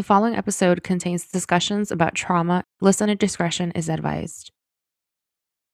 [0.00, 2.64] The following episode contains discussions about trauma.
[2.80, 4.50] Listener discretion is advised.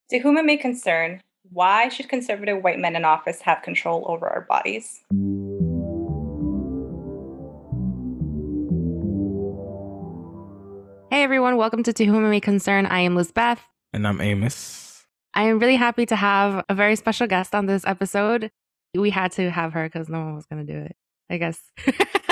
[0.09, 4.27] To whom it may concern, why should conservative white men in office have control over
[4.27, 5.01] our bodies?
[11.09, 12.85] Hey everyone, welcome to To Whom It May Concern.
[12.85, 13.61] I am Lizbeth.
[13.93, 15.05] And I'm Amos.
[15.35, 18.51] I am really happy to have a very special guest on this episode.
[18.93, 20.97] We had to have her because no one was going to do it,
[21.29, 21.61] I guess.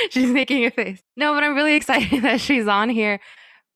[0.10, 1.02] she's making a face.
[1.16, 3.20] No, but I'm really excited that she's on here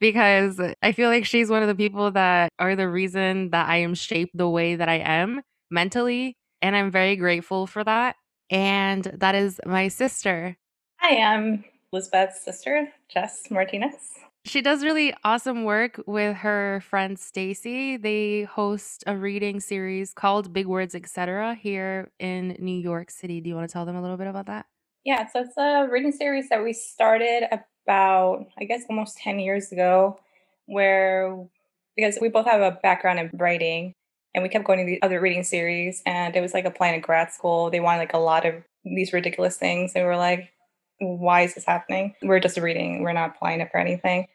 [0.00, 3.78] because I feel like she's one of the people that are the reason that I
[3.78, 6.36] am shaped the way that I am mentally.
[6.62, 8.16] And I'm very grateful for that.
[8.50, 10.56] And that is my sister.
[11.00, 14.10] Hi, I'm Lizbeth's sister, Jess Martinez.
[14.46, 17.96] She does really awesome work with her friend Stacy.
[17.96, 21.54] They host a reading series called Big Words Etc.
[21.54, 23.40] here in New York City.
[23.40, 24.66] Do you want to tell them a little bit about that?
[25.04, 27.46] Yeah, so it's a reading series that we started
[27.86, 30.18] about, I guess, almost 10 years ago,
[30.66, 31.46] where
[31.94, 33.94] because we both have a background in writing
[34.34, 37.06] and we kept going to the other reading series and it was like applying to
[37.06, 37.70] grad school.
[37.70, 39.92] They wanted like a lot of these ridiculous things.
[39.94, 40.50] And we were like,
[40.98, 42.14] why is this happening?
[42.22, 44.26] We're just reading, we're not applying it for anything.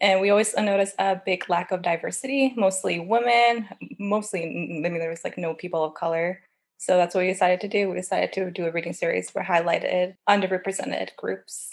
[0.00, 3.68] And we always noticed a big lack of diversity, mostly women,
[3.98, 4.46] mostly, I
[4.88, 6.40] mean, there was like no people of color.
[6.84, 7.88] So that's what we decided to do.
[7.88, 11.70] We decided to do a reading series for highlighted underrepresented groups.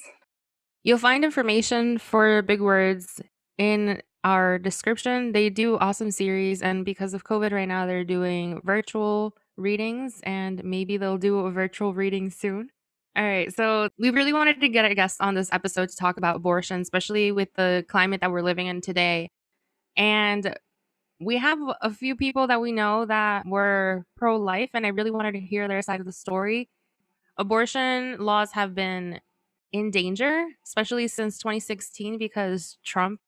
[0.83, 3.21] You'll find information for big words
[3.57, 5.33] in our description.
[5.33, 10.63] They do awesome series, and because of COVID right now, they're doing virtual readings, and
[10.63, 12.69] maybe they'll do a virtual reading soon.
[13.15, 16.17] All right, so we really wanted to get a guest on this episode to talk
[16.17, 19.29] about abortion, especially with the climate that we're living in today.
[19.97, 20.55] And
[21.21, 25.11] we have a few people that we know that were pro life, and I really
[25.11, 26.69] wanted to hear their side of the story.
[27.37, 29.21] Abortion laws have been
[29.71, 33.21] in danger, especially since 2016, because Trump,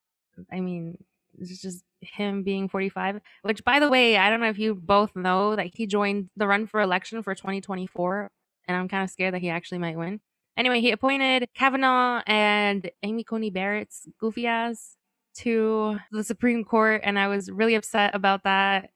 [0.51, 0.97] I mean,
[1.39, 5.15] it's just him being 45, which, by the way, I don't know if you both
[5.15, 8.31] know that he joined the run for election for 2024,
[8.67, 10.19] and I'm kind of scared that he actually might win.
[10.57, 14.97] Anyway, he appointed Kavanaugh and Amy Coney Barrett's goofy ass
[15.39, 18.91] to the Supreme Court, and I was really upset about that.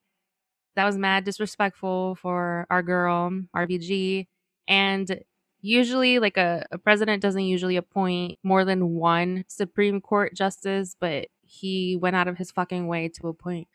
[0.75, 4.27] That was mad disrespectful for our girl, RBG.
[4.67, 5.21] And
[5.61, 11.27] usually, like a, a president doesn't usually appoint more than one Supreme Court justice, but
[11.41, 13.67] he went out of his fucking way to appoint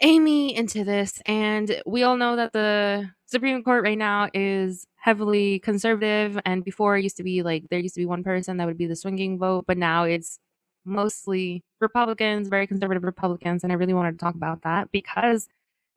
[0.00, 1.20] Amy into this.
[1.26, 6.38] And we all know that the Supreme Court right now is heavily conservative.
[6.44, 8.78] And before it used to be like there used to be one person that would
[8.78, 10.38] be the swinging vote, but now it's
[10.86, 13.62] mostly Republicans, very conservative Republicans.
[13.62, 15.48] And I really wanted to talk about that because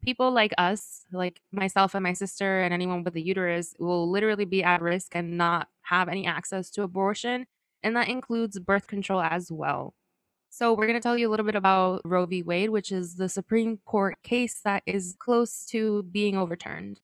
[0.04, 4.46] people like us, like myself and my sister, and anyone with a uterus, will literally
[4.46, 7.48] be at risk and not have any access to abortion.
[7.84, 9.94] And that includes birth control as well.
[10.52, 12.42] So, we're going to tell you a little bit about Roe v.
[12.42, 17.02] Wade, which is the Supreme Court case that is close to being overturned.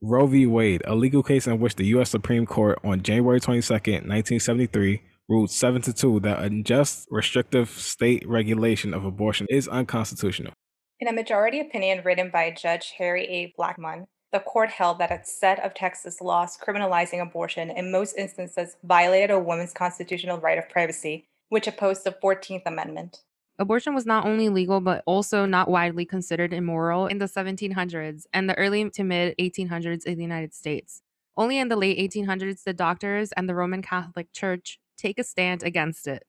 [0.00, 0.46] Roe v.
[0.46, 2.10] Wade, a legal case in which the U.S.
[2.10, 8.92] Supreme Court on January 22, 1973, ruled 7 to 2 that unjust, restrictive state regulation
[8.92, 10.52] of abortion is unconstitutional.
[11.00, 13.54] In a majority opinion written by Judge Harry A.
[13.58, 18.76] Blackmun, the court held that a set of Texas laws criminalizing abortion in most instances
[18.82, 23.20] violated a woman's constitutional right of privacy, which opposed the 14th Amendment.
[23.58, 28.50] Abortion was not only legal, but also not widely considered immoral in the 1700s and
[28.50, 31.02] the early to mid 1800s in the United States.
[31.36, 35.62] Only in the late 1800s did doctors and the Roman Catholic Church take a stand
[35.62, 36.24] against it.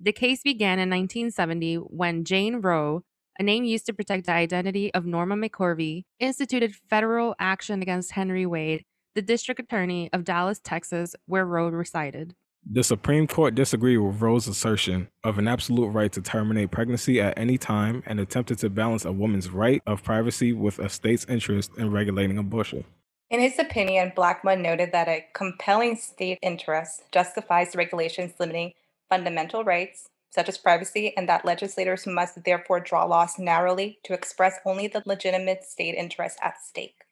[0.00, 3.02] The case began in 1970 when Jane Roe,
[3.38, 8.44] a name used to protect the identity of Norma McCorvey, instituted federal action against Henry
[8.44, 8.84] Wade,
[9.14, 12.34] the district attorney of Dallas, Texas, where Roe resided.
[12.70, 17.36] The Supreme Court disagreed with Roe's assertion of an absolute right to terminate pregnancy at
[17.36, 21.72] any time and attempted to balance a woman's right of privacy with a state's interest
[21.76, 22.84] in regulating abortion.
[23.32, 28.74] In his opinion, Blackmun noted that a compelling state interest justifies regulations limiting
[29.08, 34.56] fundamental rights, such as privacy, and that legislators must therefore draw laws narrowly to express
[34.66, 37.04] only the legitimate state interest at stake.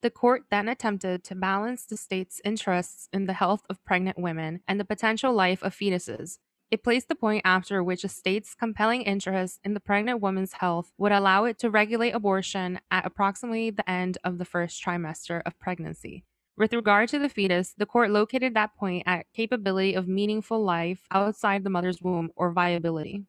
[0.00, 4.62] The court then attempted to balance the state's interests in the health of pregnant women
[4.66, 6.38] and the potential life of fetuses.
[6.68, 10.92] It placed the point after which a state's compelling interest in the pregnant woman's health
[10.98, 15.58] would allow it to regulate abortion at approximately the end of the first trimester of
[15.60, 16.24] pregnancy.
[16.56, 21.02] With regard to the fetus, the court located that point at capability of meaningful life
[21.12, 23.26] outside the mother's womb or viability.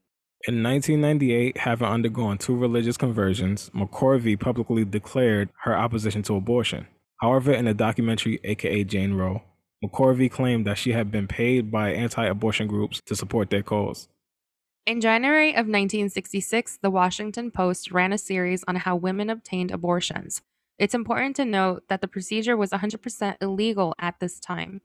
[0.47, 6.87] In 1998, having undergone two religious conversions, McCorvey publicly declared her opposition to abortion.
[7.21, 9.43] However, in the documentary aka Jane Roe,
[9.83, 14.07] McCorvey claimed that she had been paid by anti abortion groups to support their cause.
[14.87, 20.41] In January of 1966, the Washington Post ran a series on how women obtained abortions.
[20.79, 24.81] It's important to note that the procedure was 100% illegal at this time.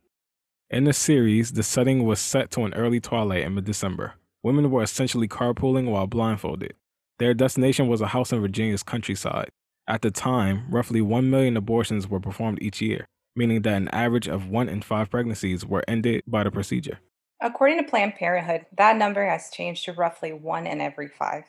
[0.71, 4.15] In the series, the setting was set to an early twilight in mid December.
[4.43, 6.75] Women were essentially carpooling while blindfolded.
[7.19, 9.51] Their destination was a house in Virginia's countryside.
[9.87, 14.29] At the time, roughly 1 million abortions were performed each year, meaning that an average
[14.29, 16.99] of 1 in 5 pregnancies were ended by the procedure.
[17.41, 21.45] According to Planned Parenthood, that number has changed to roughly 1 in every 5.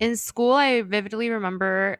[0.00, 1.98] In school, I vividly remember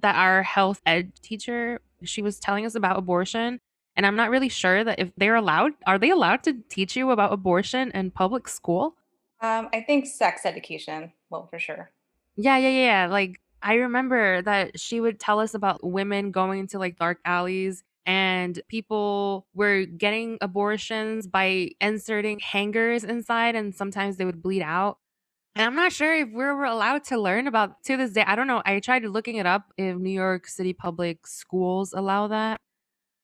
[0.00, 3.60] that our health ed teacher, she was telling us about abortion,
[3.96, 7.10] and I'm not really sure that if they're allowed, are they allowed to teach you
[7.10, 8.94] about abortion in public school?
[9.40, 11.90] Um, I think sex education, well, for sure.
[12.36, 13.06] Yeah, yeah, yeah.
[13.08, 17.82] Like I remember that she would tell us about women going into like dark alleys
[18.08, 24.96] and people were getting abortions by inserting hangers inside and sometimes they would bleed out.
[25.54, 28.24] And I'm not sure if we were allowed to learn about to this day.
[28.26, 28.62] I don't know.
[28.64, 32.60] I tried looking it up if New York City public schools allow that,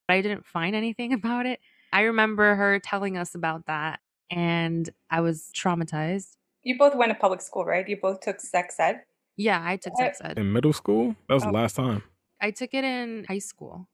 [0.06, 1.60] but I didn't find anything about it.
[1.90, 6.36] I remember her telling us about that and I was traumatized.
[6.62, 7.88] You both went to public school, right?
[7.88, 9.00] You both took sex ed.
[9.36, 10.38] Yeah, I took sex ed.
[10.38, 11.16] In middle school?
[11.28, 11.46] That was Oh.
[11.46, 12.02] the last time.
[12.40, 13.88] I took it in high school.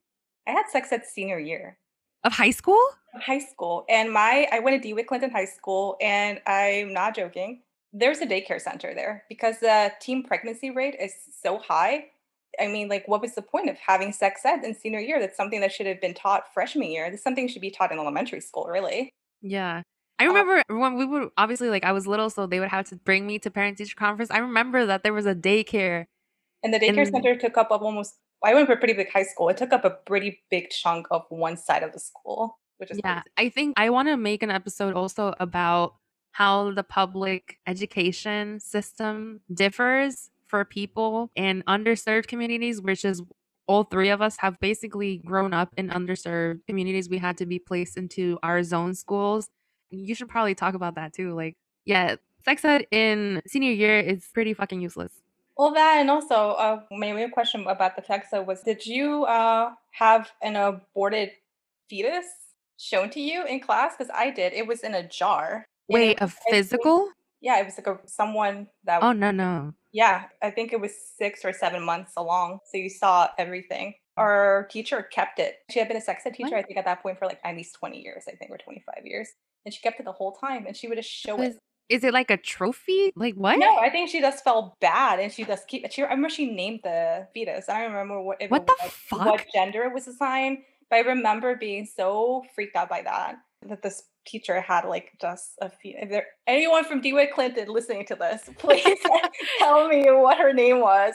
[0.47, 1.79] I had sex at senior year
[2.25, 2.81] Of high school?
[3.15, 7.15] of high school, and my I went to DeWitt Clinton High School, and I'm not
[7.17, 7.63] joking.
[7.93, 12.07] There's a daycare center there because the teen pregnancy rate is so high.
[12.61, 15.19] I mean, like, what was the point of having sex ed in senior year?
[15.19, 17.11] That's something that should have been taught freshman year.
[17.11, 19.11] That's something that should be taught in elementary school, really.
[19.43, 19.83] Yeah.
[20.21, 22.87] I Um, remember when we would obviously like I was little, so they would have
[22.91, 24.31] to bring me to parent teacher conference.
[24.31, 26.07] I remember that there was a daycare.
[26.63, 28.15] And the daycare And- center took up almost.
[28.43, 29.49] I went to a pretty big high school.
[29.49, 32.99] It took up a pretty big chunk of one side of the school, which is
[33.05, 33.21] Yeah.
[33.23, 33.33] crazy.
[33.37, 35.95] I think I want to make an episode also about
[36.33, 43.23] how the public education system differs for people in underserved communities, which is
[43.67, 47.09] all three of us have basically grown up in underserved communities.
[47.09, 49.49] We had to be placed into our zone schools.
[49.91, 51.35] You should probably talk about that too.
[51.35, 55.13] Like, yeah, sex ed in senior year is pretty fucking useless.
[55.61, 59.75] Well, that and also uh, my main question about the text was: Did you uh,
[59.91, 61.33] have an aborted
[61.87, 62.25] fetus
[62.79, 63.93] shown to you in class?
[63.93, 64.55] Because I did.
[64.55, 65.67] It was in a jar.
[65.87, 67.11] Wait, a was- I think- physical?
[67.43, 69.03] Yeah, it was like a someone that.
[69.03, 69.75] Oh no no.
[69.93, 73.93] Yeah, I think it was six or seven months along, so you saw everything.
[74.17, 75.57] Our teacher kept it.
[75.71, 76.61] She had been a sex ed teacher, What?
[76.61, 78.83] I think, at that point for like at least twenty years, I think, or twenty
[78.87, 79.29] five years,
[79.67, 81.59] and she kept it the whole time, and she would just show it.
[81.91, 83.13] Is, it like a trophy?
[83.17, 83.59] Like what?
[83.59, 85.91] No, I think she just felt bad, and she just keep.
[85.91, 87.69] She I remember she named the fetus.
[87.69, 89.27] I don't remember what What the was, fuck?
[89.27, 90.59] what gender it was assigned,
[90.89, 93.37] but I remember being so freaked out by that
[93.69, 96.01] that this teacher had like just a fetus.
[96.05, 98.99] If there anyone from DeWitt Clinton listening to this, please
[99.59, 101.15] tell me what her name was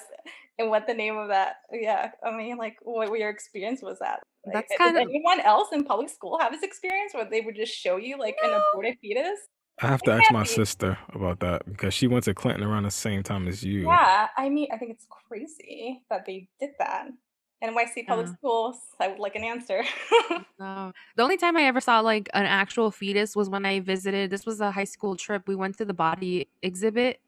[0.59, 1.55] and what the name of that.
[1.71, 4.19] Yeah, I mean, like what your experience was that?
[4.45, 7.41] Like, That's did kind of- anyone else in public school have this experience where they
[7.41, 8.61] would just show you like an No.
[8.73, 9.39] aborted fetus?
[9.81, 10.47] I have to It ask my be.
[10.47, 13.81] sister about that because she went to Clinton around the same time as you.
[13.87, 17.07] Yeah, I mean, I think it's crazy that they did that.
[17.63, 18.33] NYC public Yeah.
[18.33, 19.83] schools, I would like an answer.
[20.59, 20.93] No.
[21.17, 24.29] The only time I ever saw like an actual fetus was when I visited.
[24.29, 25.47] This was a high school trip.
[25.47, 27.19] We went to the body exhibit,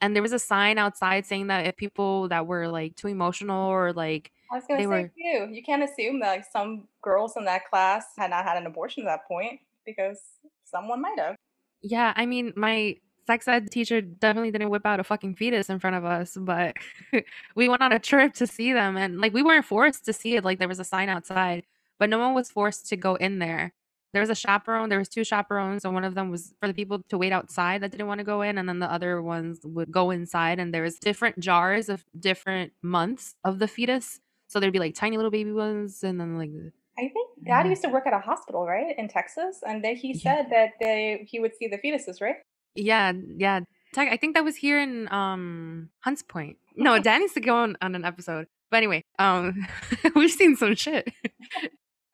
[0.00, 3.66] and there was a sign outside saying that if people that were like too emotional
[3.68, 6.88] or like I was gonna They say were- too, you can't assume that like, some
[7.02, 10.20] girls in that class had not had an abortion at that point because
[10.64, 11.36] someone might have.
[11.82, 12.96] Yeah, I mean, my
[13.26, 16.76] sex ed teacher definitely didn't whip out a fucking fetus in front of us, but
[17.54, 20.36] we went on a trip to see them, and like we weren't forced to see
[20.36, 20.44] it.
[20.44, 21.64] Like there was a sign outside,
[21.98, 23.72] but no one was forced to go in there.
[24.12, 24.88] There was a chaperone.
[24.88, 27.82] There was two chaperones, and one of them was for the people to wait outside
[27.82, 30.58] that didn't want to go in, and then the other ones would go inside.
[30.58, 34.20] And there was different jars of different months of the fetus.
[34.48, 36.50] So there'd be like tiny little baby ones, and then like
[36.98, 40.12] I think Dad used to work at a hospital, right, in Texas, and then he
[40.12, 40.22] Yeah.
[40.22, 42.36] said that they he would see the fetuses, right?
[42.74, 43.60] Yeah, yeah.
[43.94, 46.58] Tech- I think that was here in um Hunts Point.
[46.76, 48.46] No, Dan needs to go on, on an episode.
[48.70, 49.66] But anyway, um
[50.14, 51.12] we've seen some shit.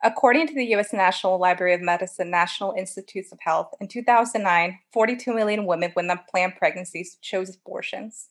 [0.04, 0.92] According to the U.S.
[0.92, 6.56] National Library of Medicine National Institutes of Health, in 2009, 42 million women with unplanned
[6.56, 8.28] pregnancies chose abortions.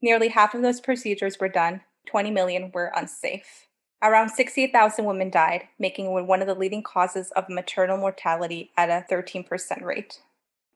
[0.00, 3.66] Nearly half of those procedures were done, 20 million were unsafe.
[4.00, 8.88] Around 68,000 women died, making it one of the leading causes of maternal mortality at
[8.88, 10.20] a 13% rate.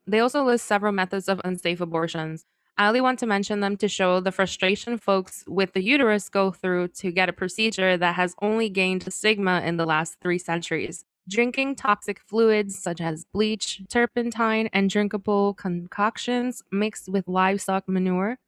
[0.09, 2.47] They also list several methods of unsafe abortions.
[2.77, 6.51] I only want to mention them to show the frustration folks with the uterus go
[6.51, 11.05] through to get a procedure that has only gained stigma in the last three centuries.
[11.29, 18.39] Drinking toxic fluids such as bleach, turpentine, and drinkable concoctions mixed with livestock manure.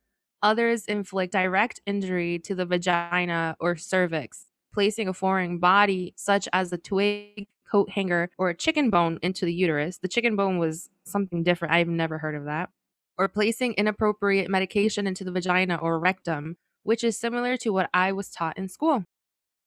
[0.43, 6.73] Others inflict direct injury to the vagina or cervix, placing a foreign body, such as
[6.73, 9.99] a twig, coat hanger, or a chicken bone, into the uterus.
[9.99, 11.73] The chicken bone was something different.
[11.73, 12.69] I've never heard of that.
[13.17, 18.13] Or placing inappropriate medication into the vagina or rectum, which is similar to what I
[18.13, 19.05] was taught in school.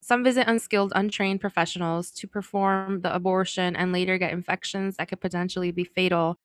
[0.02, 5.22] Some visit unskilled, untrained professionals to perform the abortion and later get infections that could
[5.22, 6.38] potentially be fatal.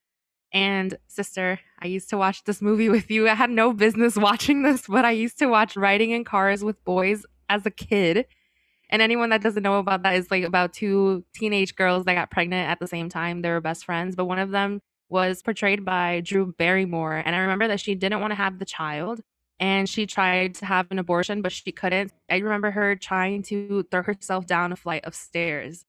[0.52, 3.28] And, sister, I used to watch this movie with you.
[3.28, 6.82] I had no business watching this, but I used to watch Riding in Cars with
[6.84, 8.26] Boys as a kid.
[8.92, 12.30] And anyone that doesn't know about that is like about two teenage girls that got
[12.30, 13.40] pregnant at the same time.
[13.40, 17.22] They were best friends, but one of them was portrayed by Drew Barrymore.
[17.24, 19.22] And I remember that she didn't want to have the child
[19.58, 22.12] and she tried to have an abortion, but she couldn't.
[22.30, 25.86] I remember her trying to throw herself down a flight of stairs.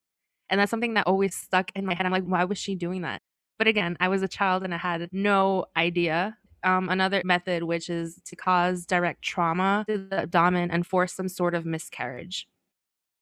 [0.50, 2.06] And that's something that always stuck in my head.
[2.06, 3.22] I'm like, why was she doing that?
[3.58, 6.38] But again, I was a child and I had no idea.
[6.64, 11.28] Um, another method, which is to cause direct trauma to the abdomen and force some
[11.28, 12.48] sort of miscarriage.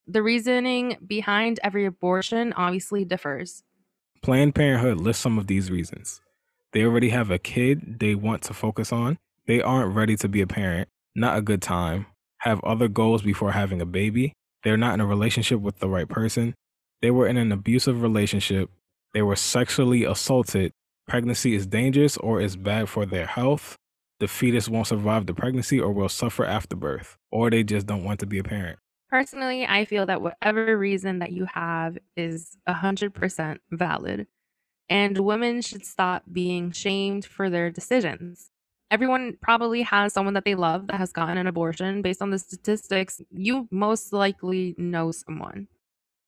[0.08, 3.64] The reasoning behind every abortion obviously differs.
[4.22, 6.22] Planned Parenthood lists some of these reasons.
[6.74, 10.42] They already have a kid they want to focus on, they aren't ready to be
[10.42, 12.08] a parent, not a good time,
[12.40, 16.08] have other goals before having a baby, they're not in a relationship with the right
[16.08, 16.56] person,
[17.02, 18.70] they were in an abusive relationship,
[19.14, 20.72] they were sexually assaulted,
[21.08, 23.76] pregnancy is dangerous or is bad for their health,
[24.20, 28.04] the fetus won't survive the pregnancy or will suffer after birth, or they just don't
[28.04, 28.80] want to be a parent.
[29.12, 34.28] Personally, I feel that whatever reason that you have is 100% valid,
[34.90, 38.50] and women should stop being shamed for their decisions
[38.92, 42.02] everyone probably has someone that they love that has gotten an abortion.
[42.02, 45.68] Based on the statistics, you most likely know someone.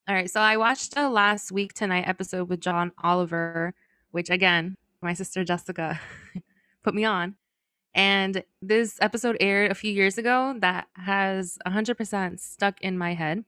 [0.07, 3.73] All right, so I watched a last week tonight episode with John Oliver,
[4.11, 5.99] which again, my sister Jessica
[6.83, 7.35] put me on.
[7.95, 13.45] And this episode aired a few years ago that has 100% stuck in my head.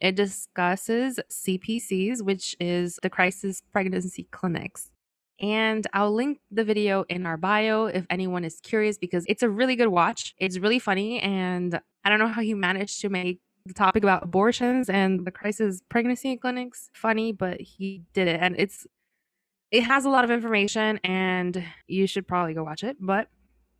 [0.00, 4.90] It discusses CPCs, which is the crisis pregnancy clinics.
[5.40, 9.48] And I'll link the video in our bio if anyone is curious because it's a
[9.48, 10.34] really good watch.
[10.38, 11.20] It's really funny.
[11.20, 15.30] And I don't know how he managed to make the topic about abortions and the
[15.30, 18.38] crisis pregnancy clinics funny, but he did it.
[18.40, 18.86] And it's,
[19.70, 22.96] it has a lot of information and you should probably go watch it.
[23.00, 23.28] But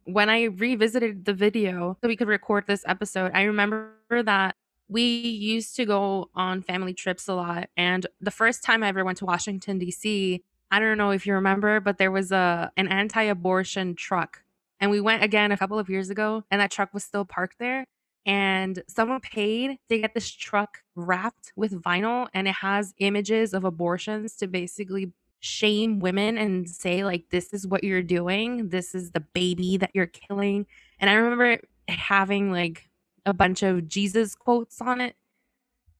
[0.06, 4.54] when I revisited the video so we could record this episode, I remember that
[4.88, 7.68] we used to go on family trips a lot.
[7.76, 11.34] And the first time I ever went to Washington, D.C., I don't know if you
[11.34, 14.42] remember, but there was a an anti-abortion truck.
[14.80, 17.58] And we went again a couple of years ago and that truck was still parked
[17.58, 17.86] there
[18.26, 23.64] and someone paid to get this truck wrapped with vinyl and it has images of
[23.64, 29.12] abortions to basically shame women and say like this is what you're doing this is
[29.12, 30.66] the baby that you're killing
[30.98, 32.88] and i remember having like
[33.24, 35.14] a bunch of jesus quotes on it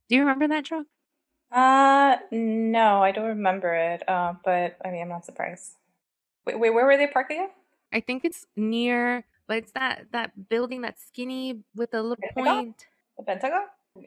[0.09, 0.87] do you remember that truck
[1.53, 4.07] uh, no, I don't remember it.
[4.09, 5.75] Uh, but I mean, I'm not surprised.
[6.45, 7.51] Wait, wait, where were they parked again?
[7.93, 12.65] I think it's near, but it's that that building that's skinny with a little Pentagon?
[12.65, 12.87] point.
[13.17, 13.63] The Pentagon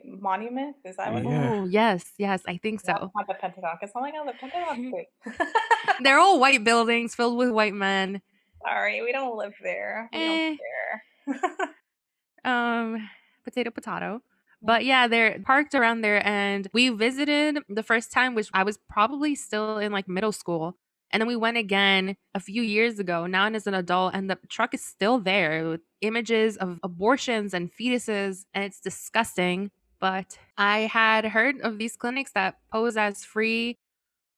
[0.05, 0.75] Monument?
[0.85, 1.23] Is that what?
[1.23, 1.53] Yeah.
[1.53, 3.11] Oh, yes, yes, I think so.
[3.15, 3.77] not the Pentagon.
[3.79, 4.93] Because oh my god, the Pentagon's
[5.25, 5.37] big.
[6.01, 8.21] They're all white buildings filled with white men.
[8.61, 10.09] Sorry, we don't live there.
[10.13, 10.55] We Eh.
[11.27, 11.69] don't care.
[12.45, 13.09] Um,
[13.43, 14.21] potato, potato.
[14.61, 18.77] But yeah, they're parked around there, and we visited the first time, which I was
[18.89, 20.77] probably still in like middle school.
[21.11, 24.29] And then we went again a few years ago, now and as an adult, and
[24.29, 29.71] the truck is still there with images of abortions and fetuses, and it's disgusting.
[29.99, 33.77] But I had heard of these clinics that pose as free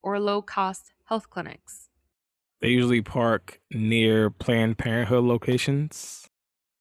[0.02, 1.88] or low cost health clinics.
[2.60, 6.28] They usually park near Planned Parenthood locations.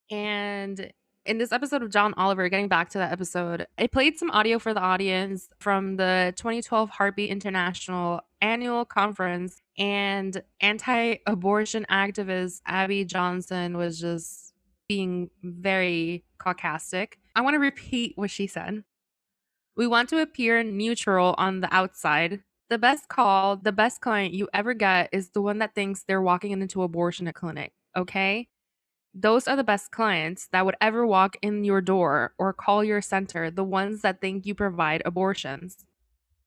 [0.10, 0.92] And
[1.26, 4.60] in this episode of John Oliver, getting back to that episode, I played some audio
[4.60, 13.06] for the audience from the 2012 Heartbeat International annual conference, and anti abortion activist Abby
[13.06, 14.51] Johnson was just
[14.92, 17.14] being very caucastic.
[17.34, 18.84] I want to repeat what she said.
[19.78, 22.42] We want to appear neutral on the outside.
[22.70, 26.22] The best call, the best client you ever get is the one that thinks they're
[26.22, 28.50] walking into an abortion a clinic, okay?
[29.14, 33.02] Those are the best clients that would ever walk in your door or call your
[33.02, 35.86] center, the ones that think you provide abortions.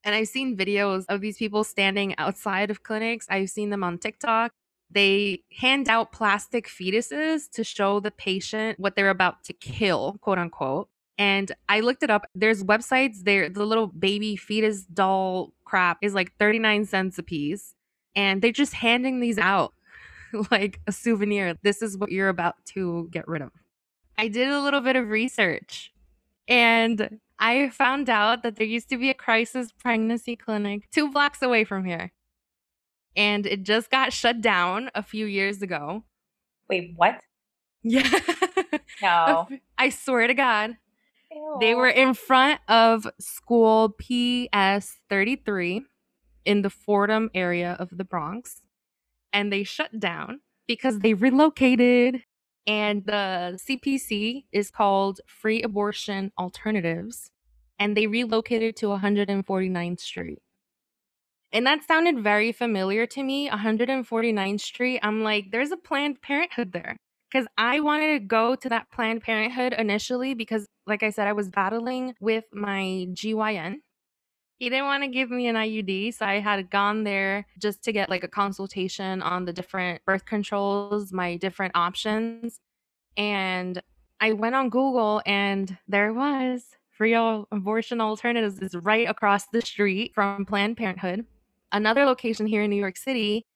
[0.04, 3.26] And I've seen videos of these people standing outside of clinics.
[3.30, 4.52] I've seen them on TikTok.
[4.90, 10.38] They hand out plastic fetuses to show the patient what they're about to kill, quote
[10.38, 10.88] unquote.
[11.18, 12.26] And I looked it up.
[12.34, 17.74] There's websites there, the little baby fetus doll crap is like 39 cents a piece.
[18.16, 19.74] And they're just handing these out
[20.50, 21.56] like a souvenir.
[21.62, 23.50] This is what you're about to get rid of.
[24.16, 25.92] I did a little bit of research
[26.46, 31.42] and I found out that there used to be a crisis pregnancy clinic two blocks
[31.42, 32.12] away from here.
[33.16, 36.04] And it just got shut down a few years ago.
[36.68, 37.20] Wait, what?
[37.82, 38.08] Yeah.
[39.02, 39.48] No.
[39.78, 40.76] I swear to God.
[41.30, 41.56] Ew.
[41.60, 45.82] They were in front of school PS 33
[46.44, 48.62] in the Fordham area of the Bronx.
[49.32, 52.22] And they shut down because they relocated.
[52.66, 57.30] And the CPC is called Free Abortion Alternatives.
[57.78, 60.40] And they relocated to 149th Street.
[61.54, 63.48] And that sounded very familiar to me.
[63.48, 64.98] 149th Street.
[65.04, 66.96] I'm like, there's a Planned Parenthood there.
[67.30, 71.32] Because I wanted to go to that Planned Parenthood initially because, like I said, I
[71.32, 73.76] was battling with my GYN.
[74.58, 77.92] He didn't want to give me an IUD, so I had gone there just to
[77.92, 82.58] get like a consultation on the different birth controls, my different options.
[83.16, 83.80] And
[84.20, 90.14] I went on Google and there was free abortion alternatives is right across the street
[90.14, 91.26] from Planned Parenthood.
[91.74, 93.46] Another location here in New York City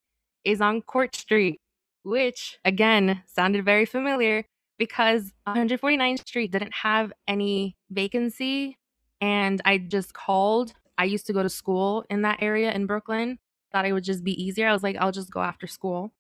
[0.45, 1.61] is on Court Street,
[2.03, 4.45] which again sounded very familiar
[4.77, 8.77] because 149th Street didn't have any vacancy.
[9.21, 10.73] And I just called.
[10.99, 13.39] I used to go to school in that area in Brooklyn.
[13.71, 14.67] Thought it would just be easier.
[14.67, 16.13] I was like, I'll just go after school.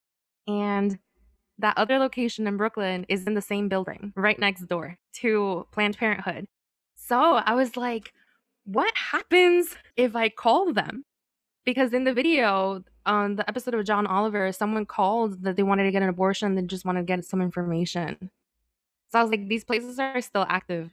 [0.46, 1.00] And
[1.58, 5.98] that other location in Brooklyn is in the same building, right next door to Planned
[5.98, 6.46] Parenthood.
[6.94, 8.12] So I was like,
[8.64, 11.04] what happens if I call them?
[11.68, 15.84] Because in the video, on the episode of John Oliver, someone called that they wanted
[15.84, 18.30] to get an abortion, they just wanted to get some information.
[19.12, 20.92] So I was like, these places are still active.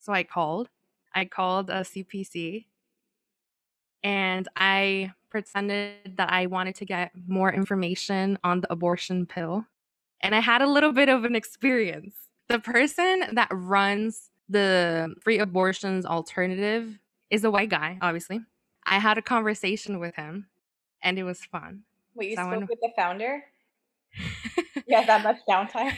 [0.00, 0.68] So I called.
[1.14, 2.66] I called uh, a CPC
[4.02, 9.64] and I pretended that I wanted to get more information on the abortion pill.
[10.20, 12.16] And I had a little bit of an experience.
[12.50, 16.98] The person that runs the free abortions alternative
[17.30, 18.42] is a white guy, obviously.
[18.84, 20.46] I had a conversation with him
[21.02, 21.82] and it was fun.
[22.14, 23.44] Wait, you Someone- spoke with the founder?
[24.86, 25.96] Yeah, that much downtime.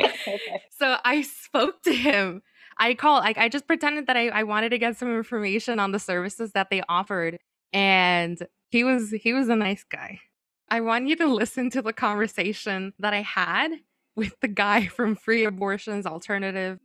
[0.00, 0.62] okay.
[0.78, 2.42] so I spoke to him.
[2.76, 5.92] I called, like, I just pretended that I, I wanted to get some information on
[5.92, 7.38] the services that they offered.
[7.72, 8.38] And
[8.70, 10.20] he was he was a nice guy.
[10.68, 13.70] I want you to listen to the conversation that I had
[14.16, 16.78] with the guy from Free Abortions Alternative.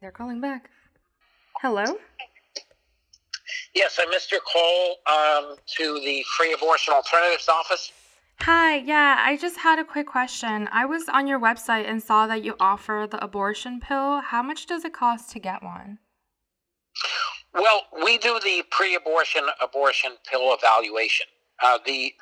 [0.00, 0.70] They're calling back.
[1.60, 1.84] Hello?
[3.74, 7.92] Yes, I missed your call um, to the Free Abortion Alternatives office.
[8.40, 10.68] Hi, yeah, I just had a quick question.
[10.72, 14.20] I was on your website and saw that you offer the abortion pill.
[14.22, 15.98] How much does it cost to get one?
[17.52, 21.26] Well, we do the pre-abortion abortion pill evaluation.
[21.62, 22.12] Uh, the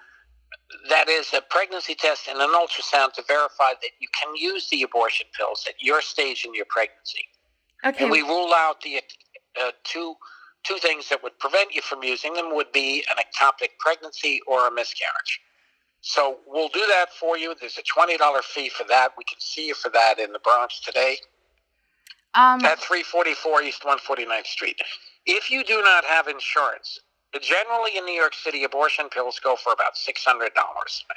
[0.88, 4.82] that is a pregnancy test and an ultrasound to verify that you can use the
[4.82, 7.24] abortion pills at your stage in your pregnancy.
[7.84, 8.04] Okay.
[8.04, 9.00] And we rule out the
[9.60, 10.14] uh, two
[10.64, 14.66] two things that would prevent you from using them would be an ectopic pregnancy or
[14.68, 15.40] a miscarriage.
[16.00, 17.54] So we'll do that for you.
[17.58, 19.10] There's a twenty dollar fee for that.
[19.18, 21.16] We can see you for that in the Bronx today
[22.34, 24.80] um at 344 East 149th Street.
[25.26, 27.00] If you do not have insurance,
[27.40, 30.48] generally in New York City, abortion pills go for about $600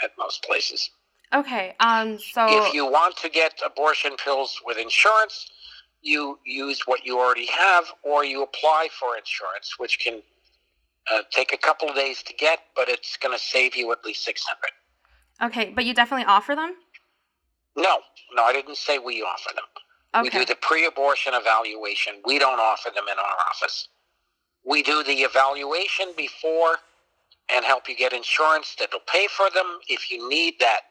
[0.04, 0.90] at most places.
[1.34, 1.76] okay.
[1.80, 5.50] Um so If you want to get abortion pills with insurance,
[6.02, 10.22] you use what you already have or you apply for insurance, which can
[11.12, 14.04] uh, take a couple of days to get, but it's going to save you at
[14.06, 14.58] least 600
[15.42, 16.76] Okay, but you definitely offer them?
[17.76, 17.98] No,
[18.36, 19.64] no, I didn't say we offer them.
[20.24, 22.16] We do the pre-abortion evaluation.
[22.26, 23.88] We don't offer them in our office.
[24.66, 26.78] We do the evaluation before
[27.54, 30.82] and help you get insurance that'll pay for them if you need that.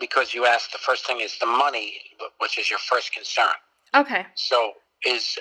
[0.00, 1.94] Because you asked, the first thing is the money,
[2.38, 3.54] which is your first concern.
[3.96, 4.26] Okay.
[4.34, 4.72] So,
[5.06, 5.38] is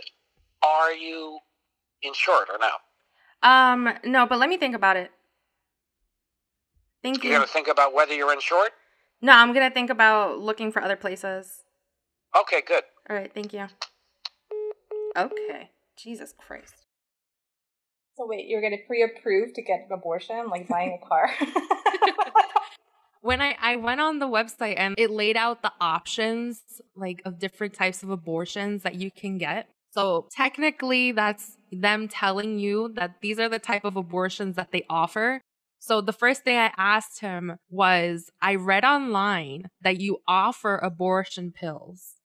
[0.64, 1.40] are you
[2.02, 3.48] insured or no?
[3.48, 5.12] Um no, but let me think about it.
[7.04, 7.38] Thank You you.
[7.38, 8.70] got to think about whether you're insured.
[9.22, 11.62] No, I'm going to think about looking for other places.
[12.42, 12.84] Okay, good.
[13.08, 13.68] All right, thank you.
[15.16, 15.70] Okay.
[15.96, 16.86] Jesus Christ.
[18.18, 21.30] So wait, you're gonna pre-approve to get an abortion, like buying a car?
[23.26, 26.62] when I, I went on the website and it laid out the options
[26.96, 32.60] like of different types of abortions that you can get so technically that's them telling
[32.60, 35.42] you that these are the type of abortions that they offer
[35.80, 41.52] so the first thing i asked him was i read online that you offer abortion
[41.52, 42.16] pills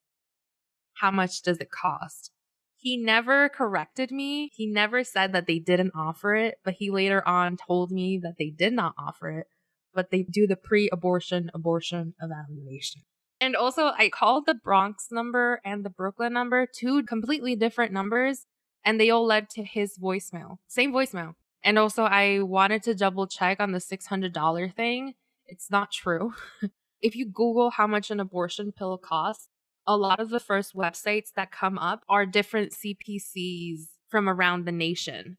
[1.01, 2.31] how much does it cost?
[2.77, 4.51] He never corrected me.
[4.55, 8.37] He never said that they didn't offer it, but he later on told me that
[8.39, 9.47] they did not offer it,
[9.94, 13.03] but they do the pre abortion abortion evaluation.
[13.40, 18.44] And also, I called the Bronx number and the Brooklyn number, two completely different numbers,
[18.85, 20.59] and they all led to his voicemail.
[20.68, 21.35] Same voicemail.
[21.62, 25.14] And also, I wanted to double check on the $600 thing.
[25.46, 26.35] It's not true.
[27.03, 29.48] if you Google how much an abortion pill costs,
[29.87, 34.72] a lot of the first websites that come up are different CPCs from around the
[34.72, 35.38] nation.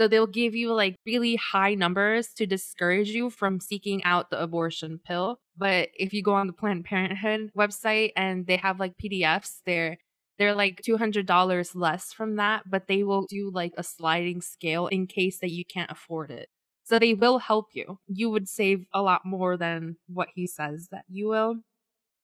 [0.00, 4.40] So they'll give you like really high numbers to discourage you from seeking out the
[4.40, 5.40] abortion pill.
[5.58, 9.98] But if you go on the Planned Parenthood website and they have like PDFs, they're
[10.38, 15.06] they're like $200 less from that, but they will do like a sliding scale in
[15.06, 16.48] case that you can't afford it.
[16.84, 17.98] So they will help you.
[18.08, 21.56] You would save a lot more than what he says that you will.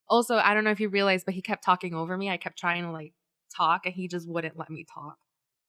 [0.09, 2.31] Also, I don't know if you realized, but he kept talking over me.
[2.31, 3.13] I kept trying to like
[3.55, 5.19] talk and he just wouldn't let me talk.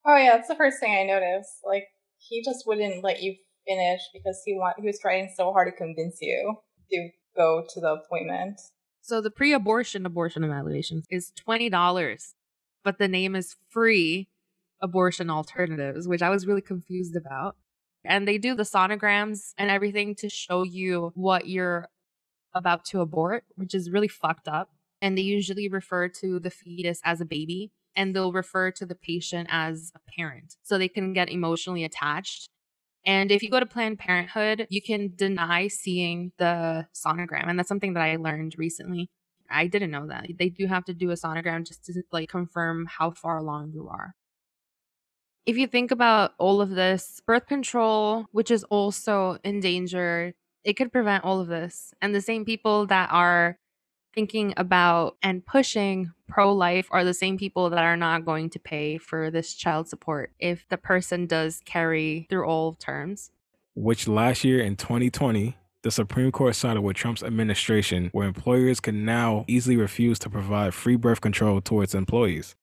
[0.06, 1.60] Oh yeah, that's the first thing I noticed.
[1.66, 3.36] Like he just wouldn't let you
[3.68, 6.58] finish because he want he was trying so hard to convince you
[6.92, 8.60] to go to the appointment.
[9.02, 12.34] So the pre-abortion abortion evaluation is twenty dollars,
[12.84, 14.28] but the name is free
[14.82, 17.56] abortion alternatives, which I was really confused about.
[18.06, 21.90] And they do the sonograms and everything to show you what you're
[22.54, 24.70] about to abort, which is really fucked up.
[25.02, 28.96] And they usually refer to the fetus as a baby and they'll refer to the
[28.96, 32.50] patient as a parent so they can get emotionally attached.
[33.06, 37.50] And if you go to Planned Parenthood, you can deny seeing the sonogram.
[37.50, 39.10] And that's something that I learned recently.
[39.50, 40.28] I didn't know that.
[40.38, 43.88] They do have to do a sonogram just to like confirm how far along you
[43.90, 44.14] are.
[45.46, 50.34] If you think about all of this, birth control, which is also endangered,
[50.66, 51.94] it could prevent all of this.
[52.02, 53.58] And the same people that are
[54.18, 58.58] thinking about and pushing pro life are the same people that are not going to
[58.58, 63.30] pay for this child support if the person does carry through all terms.
[63.76, 69.06] Which last year in 2020, the Supreme Court sided with Trump's administration, where employers can
[69.06, 72.56] now easily refuse to provide free birth control to its employees.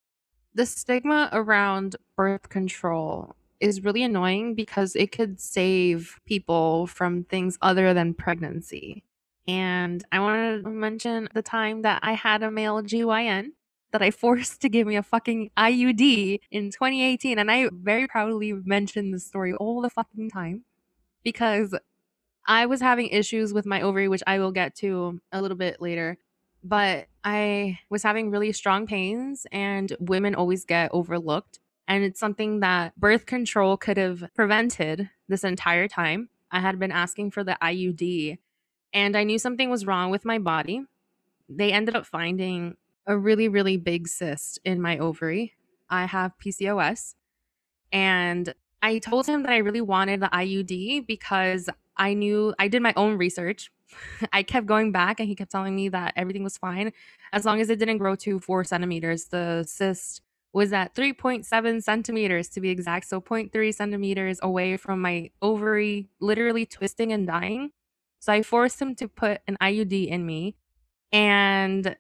[0.57, 7.57] The stigma around birth control is really annoying because it could save people from things
[7.63, 9.05] other than pregnancy.
[9.47, 13.49] And I want to mention the time that I had a male GYN
[13.93, 17.39] that I forced to give me a fucking IUD in 2018.
[17.39, 20.65] And I very proudly mention this story all the fucking time
[21.23, 21.75] because
[22.47, 25.81] I was having issues with my ovary, which I will get to a little bit
[25.81, 26.19] later.
[26.63, 31.59] But I was having really strong pains, and women always get overlooked.
[31.87, 36.31] And it's something that birth control could have prevented this entire time.
[36.51, 38.39] I had been asking for the IUD
[38.95, 40.85] and I knew something was wrong with my body.
[41.49, 42.77] They ended up finding
[43.07, 45.53] a really, really big cyst in my ovary.
[45.91, 47.15] I have PCOS.
[47.93, 52.83] And I told him that I really wanted the IUD because I knew I did
[52.83, 53.71] my own research.
[54.33, 56.93] I kept going back and he kept telling me that everything was fine
[57.33, 59.27] as long as it didn't grow to four centimeters.
[59.27, 63.09] The cyst was at 3.7 centimeters to be exact.
[63.09, 67.73] So 0.3 centimeters away from my ovary, literally twisting and dying.
[68.25, 70.57] So I forced him to put an IUD in me.
[71.13, 71.95] And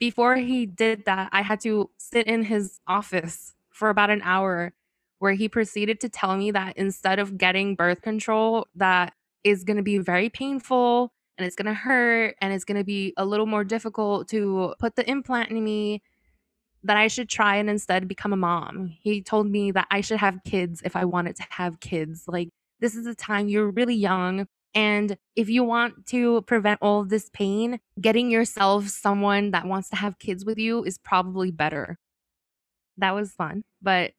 [0.00, 4.72] before he did that, I had to sit in his office for about an hour
[5.18, 9.12] where he proceeded to tell me that instead of getting birth control, that
[9.44, 12.84] is going to be very painful and it's going to hurt and it's going to
[12.84, 16.00] be a little more difficult to put the implant in me
[16.82, 18.86] that I should try and instead become a mom.
[19.02, 22.24] He told me that I should have kids if I wanted to have kids.
[22.26, 22.48] Like,
[22.80, 24.48] this is a time you're really young.
[24.74, 29.96] And if you want to prevent all this pain, getting yourself someone that wants to
[29.96, 31.98] have kids with you is probably better.
[32.96, 34.12] That was fun, but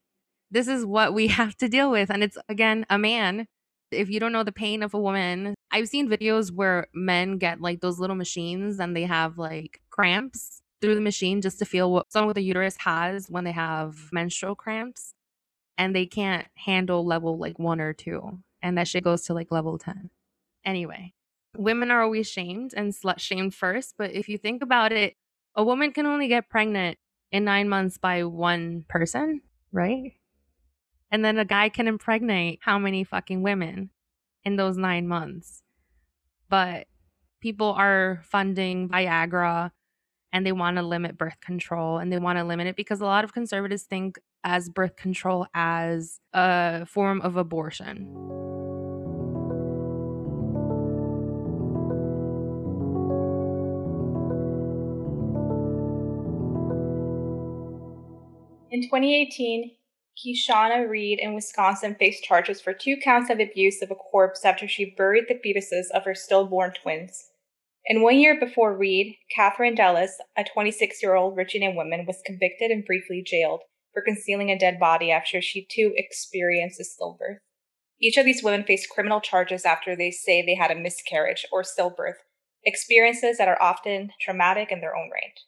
[0.51, 2.09] this is what we have to deal with.
[2.09, 3.47] And it's again a man.
[3.91, 7.61] If you don't know the pain of a woman, I've seen videos where men get
[7.61, 11.91] like those little machines and they have like cramps through the machine just to feel
[11.91, 15.13] what someone with a uterus has when they have menstrual cramps
[15.77, 18.39] and they can't handle level like one or two.
[18.61, 20.09] And that shit goes to like level 10.
[20.65, 21.13] Anyway,
[21.57, 23.95] women are always shamed and slut shamed first.
[23.97, 25.15] But if you think about it,
[25.55, 26.97] a woman can only get pregnant
[27.31, 30.13] in nine months by one person, right?
[31.11, 33.91] And then a guy can impregnate how many fucking women
[34.43, 35.61] in those nine months?
[36.49, 36.87] But
[37.39, 39.71] people are funding Viagra
[40.31, 43.05] and they want to limit birth control and they want to limit it because a
[43.05, 48.52] lot of conservatives think as birth control as a form of abortion.
[58.83, 59.71] 2018,
[60.17, 64.67] Keshana Reed in Wisconsin faced charges for two counts of abuse of a corpse after
[64.67, 67.31] she buried the fetuses of her stillborn twins.
[67.87, 72.71] And one year before Reed, Catherine Dallas, a 26 year old Virginia woman, was convicted
[72.71, 73.61] and briefly jailed
[73.93, 77.37] for concealing a dead body after she too experienced a stillbirth.
[78.01, 81.63] Each of these women faced criminal charges after they say they had a miscarriage or
[81.63, 82.17] stillbirth,
[82.65, 85.39] experiences that are often traumatic in their own right.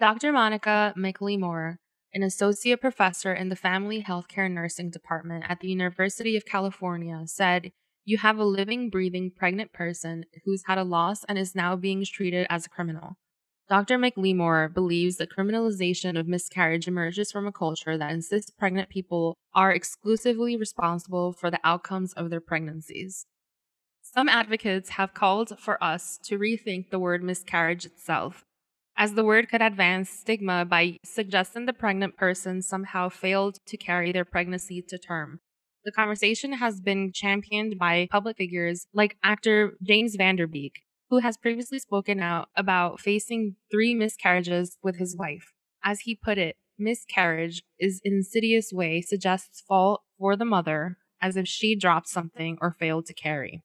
[0.00, 0.32] Dr.
[0.32, 1.76] Monica McLemore,
[2.14, 7.72] an associate professor in the Family Healthcare Nursing Department at the University of California, said
[8.04, 12.04] you have a living, breathing, pregnant person who's had a loss and is now being
[12.04, 13.16] treated as a criminal.
[13.68, 13.96] Dr.
[13.96, 19.72] McLemore believes that criminalization of miscarriage emerges from a culture that insists pregnant people are
[19.72, 23.24] exclusively responsible for the outcomes of their pregnancies.
[24.02, 28.44] Some advocates have called for us to rethink the word miscarriage itself,
[28.96, 34.12] as the word could advance stigma by suggesting the pregnant person somehow failed to carry
[34.12, 35.40] their pregnancy to term,
[35.84, 41.18] the conversation has been championed by public figures like actor James Van Der Beek, who
[41.18, 45.52] has previously spoken out about facing three miscarriages with his wife.
[45.84, 51.46] As he put it, miscarriage is insidious way suggests fault for the mother as if
[51.46, 53.62] she dropped something or failed to carry.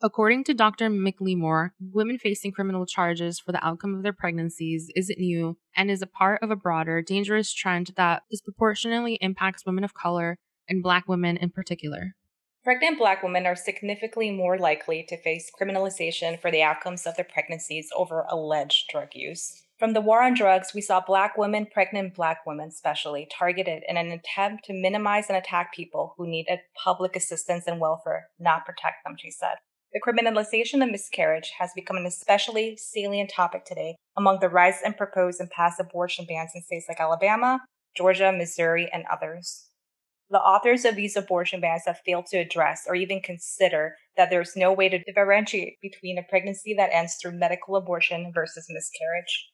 [0.00, 0.88] According to Dr.
[0.90, 6.02] McLemore, women facing criminal charges for the outcome of their pregnancies isn't new and is
[6.02, 11.08] a part of a broader, dangerous trend that disproportionately impacts women of color and Black
[11.08, 12.14] women in particular.
[12.62, 17.24] Pregnant Black women are significantly more likely to face criminalization for the outcomes of their
[17.24, 19.64] pregnancies over alleged drug use.
[19.80, 23.96] From the war on drugs, we saw Black women, pregnant Black women especially, targeted in
[23.96, 29.04] an attempt to minimize and attack people who needed public assistance and welfare, not protect
[29.04, 29.56] them, she said.
[29.92, 34.96] The criminalization of miscarriage has become an especially salient topic today among the rise and
[34.96, 37.60] proposed and passed abortion bans in states like Alabama,
[37.96, 39.68] Georgia, Missouri, and others.
[40.30, 44.54] The authors of these abortion bans have failed to address or even consider that there's
[44.56, 49.48] no way to differentiate between a pregnancy that ends through medical abortion versus miscarriage.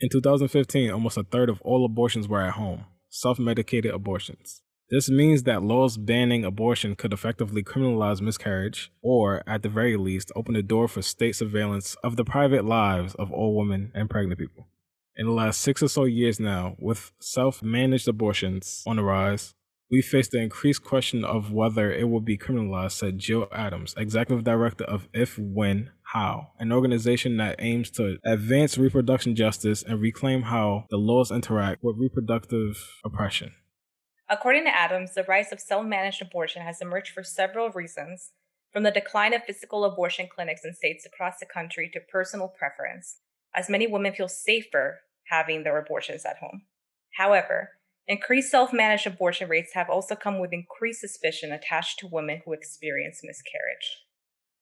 [0.00, 4.60] In 2015, almost a third of all abortions were at home, self medicated abortions.
[4.88, 10.30] This means that laws banning abortion could effectively criminalize miscarriage, or, at the very least,
[10.36, 14.38] open the door for state surveillance of the private lives of all women and pregnant
[14.38, 14.68] people.
[15.16, 19.54] In the last six or so years now, with self managed abortions on the rise,
[19.90, 24.44] we face the increased question of whether it will be criminalized, said Jill Adams, executive
[24.44, 30.42] director of If, When, How, an organization that aims to advance reproduction justice and reclaim
[30.42, 33.52] how the laws interact with reproductive oppression.
[34.28, 38.32] According to Adams, the rise of self managed abortion has emerged for several reasons,
[38.72, 43.18] from the decline of physical abortion clinics in states across the country to personal preference,
[43.54, 46.62] as many women feel safer having their abortions at home.
[47.16, 47.70] However,
[48.08, 52.52] Increased self managed abortion rates have also come with increased suspicion attached to women who
[52.52, 54.04] experience miscarriage.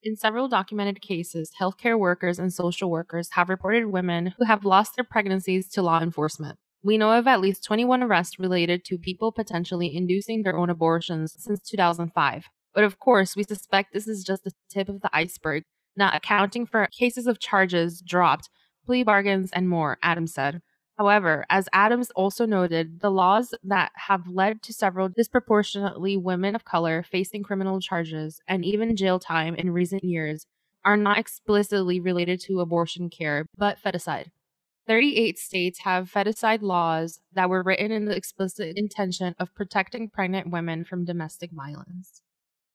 [0.03, 4.96] In several documented cases, healthcare workers and social workers have reported women who have lost
[4.96, 6.59] their pregnancies to law enforcement.
[6.85, 11.35] We know of at least 21 arrests related to people potentially inducing their own abortions
[11.38, 12.44] since 2005.
[12.75, 15.62] But of course, we suspect this is just the tip of the iceberg,
[15.97, 18.51] not accounting for cases of charges dropped,
[18.85, 20.61] plea bargains, and more, Adams said.
[20.99, 26.66] However, as Adams also noted, the laws that have led to several disproportionately women of
[26.66, 30.44] color facing criminal charges and even jail time in recent years
[30.85, 34.27] are not explicitly related to abortion care, but feticide.
[34.87, 40.51] 38 states have feticide laws that were written in the explicit intention of protecting pregnant
[40.51, 42.23] women from domestic violence.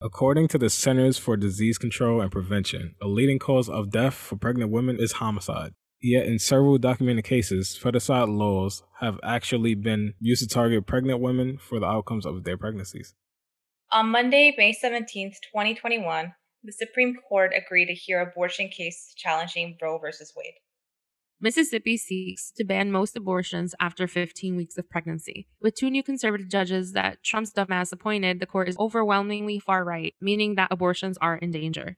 [0.01, 4.37] According to the Centers for Disease Control and Prevention, a leading cause of death for
[4.37, 5.73] pregnant women is homicide.
[6.01, 11.57] Yet, in several documented cases, feticide laws have actually been used to target pregnant women
[11.57, 13.13] for the outcomes of their pregnancies.
[13.91, 19.99] On Monday, May 17, 2021, the Supreme Court agreed to hear abortion cases challenging Roe
[19.99, 20.07] v.
[20.37, 20.53] Wade.
[21.41, 25.47] Mississippi seeks to ban most abortions after 15 weeks of pregnancy.
[25.61, 30.13] With two new conservative judges that Trump's dumbass appointed, the court is overwhelmingly far right,
[30.19, 31.95] meaning that abortions are in danger.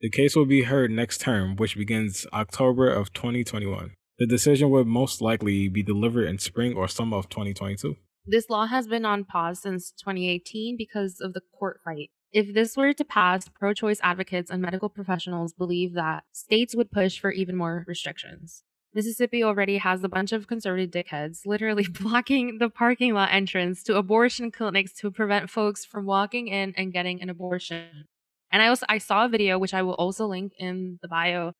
[0.00, 3.94] The case will be heard next term, which begins October of 2021.
[4.20, 7.96] The decision would most likely be delivered in spring or summer of 2022.
[8.26, 12.10] This law has been on pause since 2018 because of the court fight.
[12.30, 16.92] If this were to pass, pro choice advocates and medical professionals believe that states would
[16.92, 18.62] push for even more restrictions.
[18.94, 23.96] Mississippi already has a bunch of conservative dickheads literally blocking the parking lot entrance to
[23.96, 28.06] abortion clinics to prevent folks from walking in and getting an abortion.
[28.50, 31.52] And I also I saw a video which I will also link in the bio.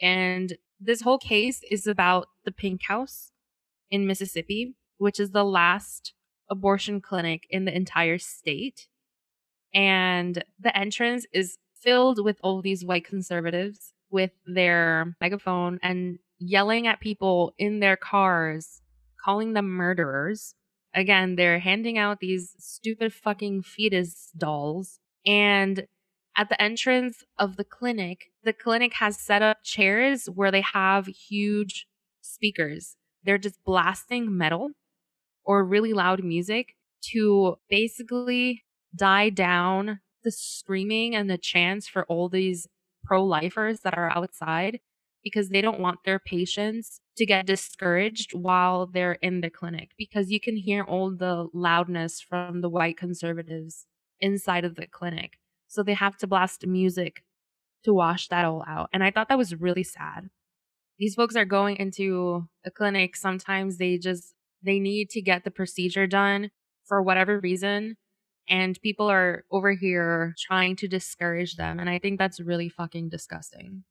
[0.00, 3.32] And this whole case is about the Pink House
[3.90, 6.14] in Mississippi, which is the last
[6.48, 8.86] abortion clinic in the entire state.
[9.74, 16.86] And the entrance is filled with all these white conservatives with their megaphone and yelling
[16.86, 18.80] at people in their cars,
[19.22, 20.54] calling them murderers.
[20.94, 25.00] Again, they're handing out these stupid fucking fetus dolls.
[25.26, 25.86] And
[26.36, 31.06] at the entrance of the clinic, the clinic has set up chairs where they have
[31.06, 31.86] huge
[32.20, 32.96] speakers.
[33.24, 34.70] They're just blasting metal
[35.44, 36.76] or really loud music
[37.12, 42.68] to basically die down the screaming and the chants for all these
[43.04, 44.80] pro lifers that are outside
[45.28, 50.30] because they don't want their patients to get discouraged while they're in the clinic because
[50.30, 53.86] you can hear all the loudness from the white conservatives
[54.20, 55.38] inside of the clinic.
[55.66, 57.22] So they have to blast music
[57.84, 58.88] to wash that all out.
[58.92, 60.30] And I thought that was really sad.
[60.98, 63.16] These folks are going into a clinic.
[63.16, 66.50] Sometimes they just they need to get the procedure done
[66.86, 67.96] for whatever reason
[68.48, 73.08] and people are over here trying to discourage them and i think that's really fucking
[73.08, 73.84] disgusting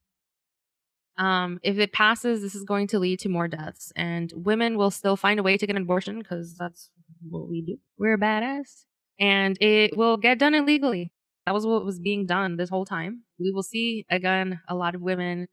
[1.17, 4.91] um, if it passes this is going to lead to more deaths and women will
[4.91, 6.89] still find a way to get an abortion because that's
[7.27, 7.77] what we do.
[7.97, 8.85] We're badass
[9.19, 11.11] and it will get done illegally.
[11.45, 13.23] That was what was being done this whole time.
[13.39, 15.47] We will see again a lot of women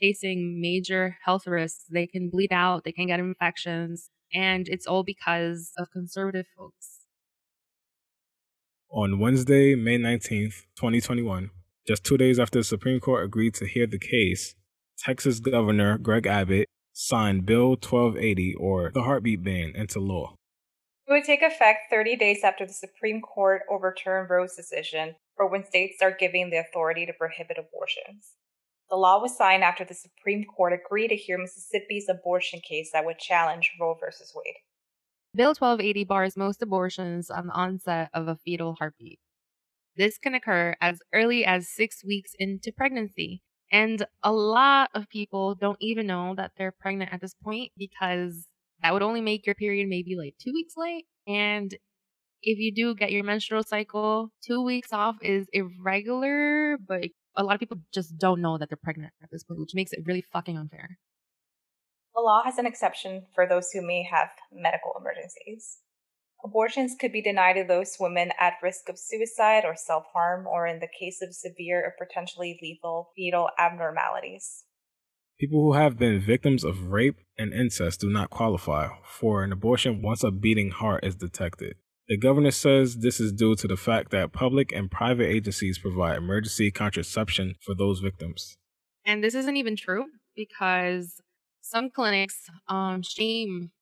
[0.00, 1.84] facing major health risks.
[1.90, 7.00] They can bleed out they can get infections and it's all because of conservative folks.
[8.88, 11.50] On Wednesday, May 19th, 2021,
[11.86, 14.54] just two days after the Supreme Court agreed to hear the case,
[14.98, 20.36] Texas Governor Greg Abbott signed Bill 1280, or the heartbeat ban, into law.
[21.06, 25.64] It would take effect 30 days after the Supreme Court overturned Roe's decision for when
[25.64, 28.32] states start giving the authority to prohibit abortions.
[28.90, 33.04] The law was signed after the Supreme Court agreed to hear Mississippi's abortion case that
[33.04, 34.06] would challenge Roe v.
[34.34, 34.54] Wade.
[35.34, 39.20] Bill 1280 bars most abortions on the onset of a fetal heartbeat.
[39.96, 43.42] This can occur as early as six weeks into pregnancy.
[43.72, 48.46] And a lot of people don't even know that they're pregnant at this point because
[48.82, 51.06] that would only make your period maybe like two weeks late.
[51.26, 51.72] And
[52.42, 57.54] if you do get your menstrual cycle, two weeks off is irregular, but a lot
[57.54, 60.22] of people just don't know that they're pregnant at this point, which makes it really
[60.32, 60.98] fucking unfair.
[62.14, 65.78] The law has an exception for those who may have medical emergencies.
[66.44, 70.66] Abortions could be denied to those women at risk of suicide or self harm, or
[70.66, 74.64] in the case of severe or potentially lethal fetal abnormalities.
[75.38, 80.00] People who have been victims of rape and incest do not qualify for an abortion
[80.02, 81.76] once a beating heart is detected.
[82.08, 86.16] The governor says this is due to the fact that public and private agencies provide
[86.16, 88.56] emergency contraception for those victims.
[89.04, 91.20] And this isn't even true because
[91.60, 93.72] some clinics um shame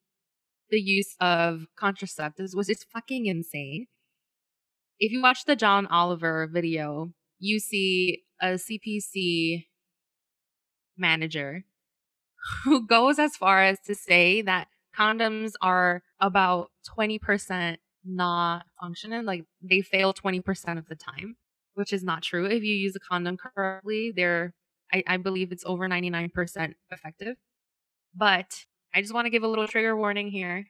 [0.70, 3.86] the use of contraceptives, which is fucking insane.
[4.98, 9.66] If you watch the John Oliver video, you see a CPC
[10.96, 11.64] manager
[12.64, 19.24] who goes as far as to say that condoms are about 20% not functioning.
[19.24, 21.36] Like they fail 20% of the time,
[21.74, 22.46] which is not true.
[22.46, 24.54] If you use a condom correctly, they're,
[24.92, 27.36] I, I believe it's over 99% effective.
[28.14, 30.66] But I just want to give a little trigger warning here.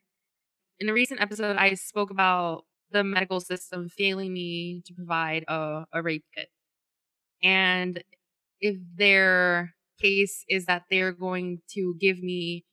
[0.80, 5.84] In a recent episode, I spoke about the medical system failing me to provide a,
[5.92, 6.48] a rape kit.
[7.42, 8.02] And
[8.60, 12.64] if their case is that they're going to give me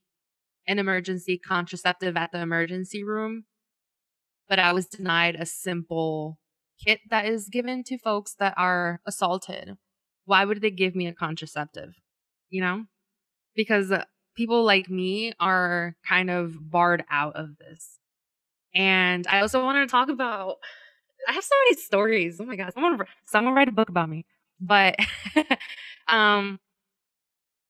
[0.68, 3.44] an emergency contraceptive at the emergency room,
[4.48, 6.40] but I was denied a simple
[6.84, 9.76] kit that is given to folks that are assaulted.
[10.24, 11.96] Why would they give me a contraceptive?
[12.50, 12.86] You know?
[13.54, 13.92] Because
[14.36, 18.00] people like me are kind of barred out of this.
[18.76, 20.58] And I also wanted to talk about
[21.28, 22.40] I have so many stories.
[22.42, 24.26] Oh my god, someone someone write a book about me.
[24.60, 24.98] But
[26.08, 26.60] um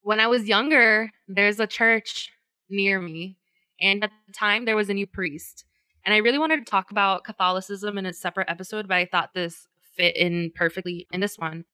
[0.01, 2.31] when I was younger, there's a church
[2.69, 3.37] near me,
[3.79, 5.65] and at the time there was a new priest.
[6.05, 9.33] And I really wanted to talk about Catholicism in a separate episode, but I thought
[9.33, 11.65] this fit in perfectly in this one.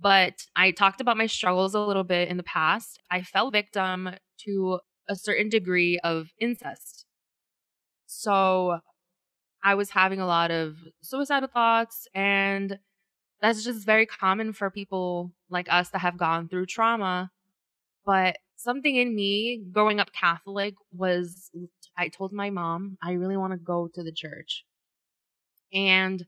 [0.00, 3.00] But I talked about my struggles a little bit in the past.
[3.10, 4.10] I fell victim
[4.44, 7.06] to a certain degree of incest.
[8.06, 8.78] So
[9.62, 12.78] I was having a lot of suicidal thoughts, and
[13.40, 17.30] that's just very common for people like us that have gone through trauma.
[18.06, 21.50] But something in me growing up Catholic was
[21.96, 24.64] I told my mom, I really want to go to the church.
[25.72, 26.24] And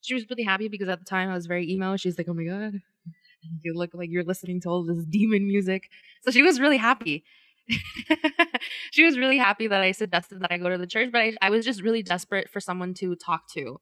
[0.00, 1.96] she was really happy because at the time I was very emo.
[1.96, 2.80] She's like, oh my God,
[3.62, 5.90] you look like you're listening to all this demon music.
[6.22, 7.24] So she was really happy.
[8.90, 11.36] she was really happy that I suggested that I go to the church, but I,
[11.42, 13.80] I was just really desperate for someone to talk to.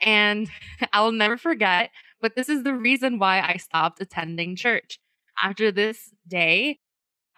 [0.00, 0.48] And
[0.92, 4.98] I'll never forget, but this is the reason why I stopped attending church.
[5.42, 6.78] After this day,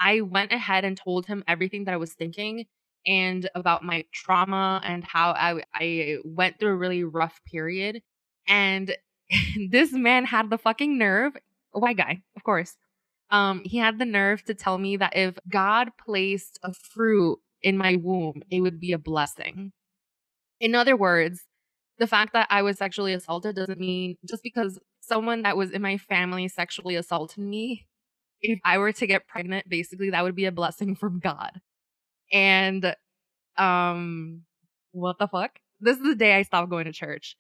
[0.01, 2.67] I went ahead and told him everything that I was thinking
[3.07, 8.03] and about my trauma and how I, I went through a really rough period.
[8.49, 8.97] And
[9.71, 11.37] this man had the fucking nerve,
[11.75, 12.77] a white guy, of course.
[13.35, 17.77] Um, he had the nerve to tell me that if God placed a fruit in
[17.77, 19.73] my womb, it would be a blessing.
[20.61, 21.43] In other words,
[21.99, 25.83] the fact that I was sexually assaulted doesn't mean just because someone that was in
[25.83, 27.87] my family sexually assaulted me,
[28.43, 31.61] if I were to get pregnant, basically that would be a blessing from God.
[32.33, 32.97] And
[33.59, 34.43] um
[34.93, 35.59] what the fuck?
[35.81, 37.37] This is the day I stopped going to church.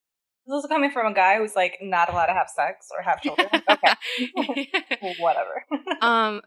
[0.46, 3.20] This is coming from a guy who's like not allowed to have sex or have
[3.22, 3.48] children.
[4.38, 4.68] okay.
[5.18, 5.64] Whatever.
[6.00, 6.42] um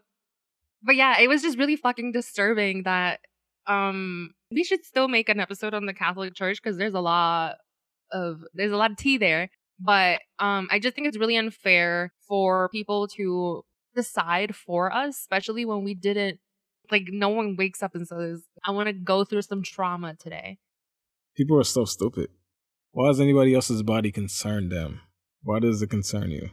[0.82, 3.20] but yeah, it was just really fucking disturbing that
[3.66, 7.56] um we should still make an episode on the Catholic Church because there's a lot
[8.12, 9.50] of there's a lot of tea there.
[9.80, 15.64] But um I just think it's really unfair for people to decide for us, especially
[15.64, 16.38] when we didn't
[16.90, 20.58] like no one wakes up and says, I want to go through some trauma today.
[21.36, 22.28] People are so stupid.
[22.98, 25.02] Why does anybody else's body concern them?
[25.44, 26.50] Why does it concern you?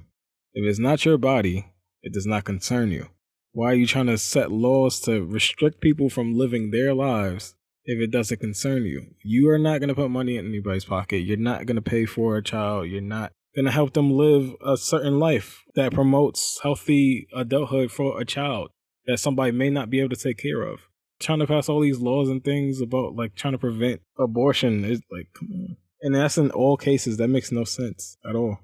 [0.54, 1.74] If it's not your body,
[2.04, 3.08] it does not concern you.
[3.52, 8.00] Why are you trying to set laws to restrict people from living their lives if
[8.00, 9.08] it doesn't concern you?
[9.24, 11.22] You are not going to put money in anybody's pocket.
[11.22, 12.90] You're not going to pay for a child.
[12.90, 18.22] You're not going to help them live a certain life that promotes healthy adulthood for
[18.22, 18.70] a child
[19.08, 20.82] that somebody may not be able to take care of.
[21.20, 25.02] Trying to pass all these laws and things about like trying to prevent abortion is
[25.12, 25.78] like, come on.
[26.06, 27.18] And that's in all cases.
[27.18, 28.60] That makes no sense at all.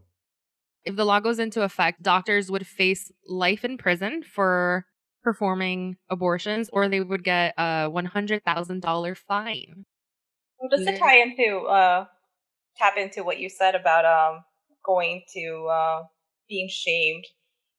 [0.85, 4.85] If the law goes into effect, doctors would face life in prison for
[5.23, 9.85] performing abortions, or they would get a one hundred thousand dollar fine.
[10.59, 12.05] Well, just to tie into uh,
[12.77, 14.43] tap into what you said about um
[14.85, 16.03] going to uh,
[16.47, 17.25] being shamed,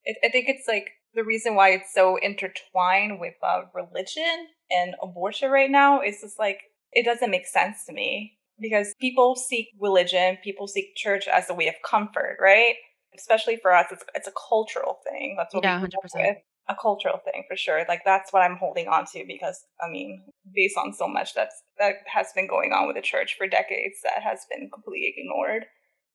[0.03, 4.97] it, I think it's like the reason why it's so intertwined with uh, religion and
[5.01, 6.59] abortion right now is just like
[6.91, 11.55] it doesn't make sense to me because people seek religion, people seek church as a
[11.55, 12.75] way of comfort, right?
[13.17, 15.35] Especially for us, it's it's a cultural thing.
[15.37, 16.39] That's what yeah, we hundred percent
[16.69, 17.85] a cultural thing for sure.
[17.89, 21.63] Like that's what I'm holding on to because I mean, based on so much that's
[21.79, 25.67] that has been going on with the church for decades, that has been completely ignored.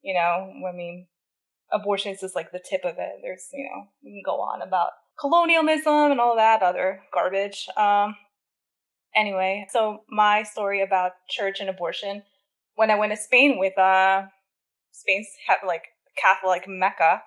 [0.01, 1.07] You know, I mean,
[1.71, 3.19] abortion is just like the tip of it.
[3.21, 7.67] There's, you know, we can go on about colonialism and all that other garbage.
[7.75, 8.15] Um,
[9.15, 12.23] anyway, so my story about church and abortion.
[12.77, 14.23] When I went to Spain with uh,
[14.91, 15.27] Spain's
[15.65, 15.83] like
[16.15, 17.21] Catholic Mecca,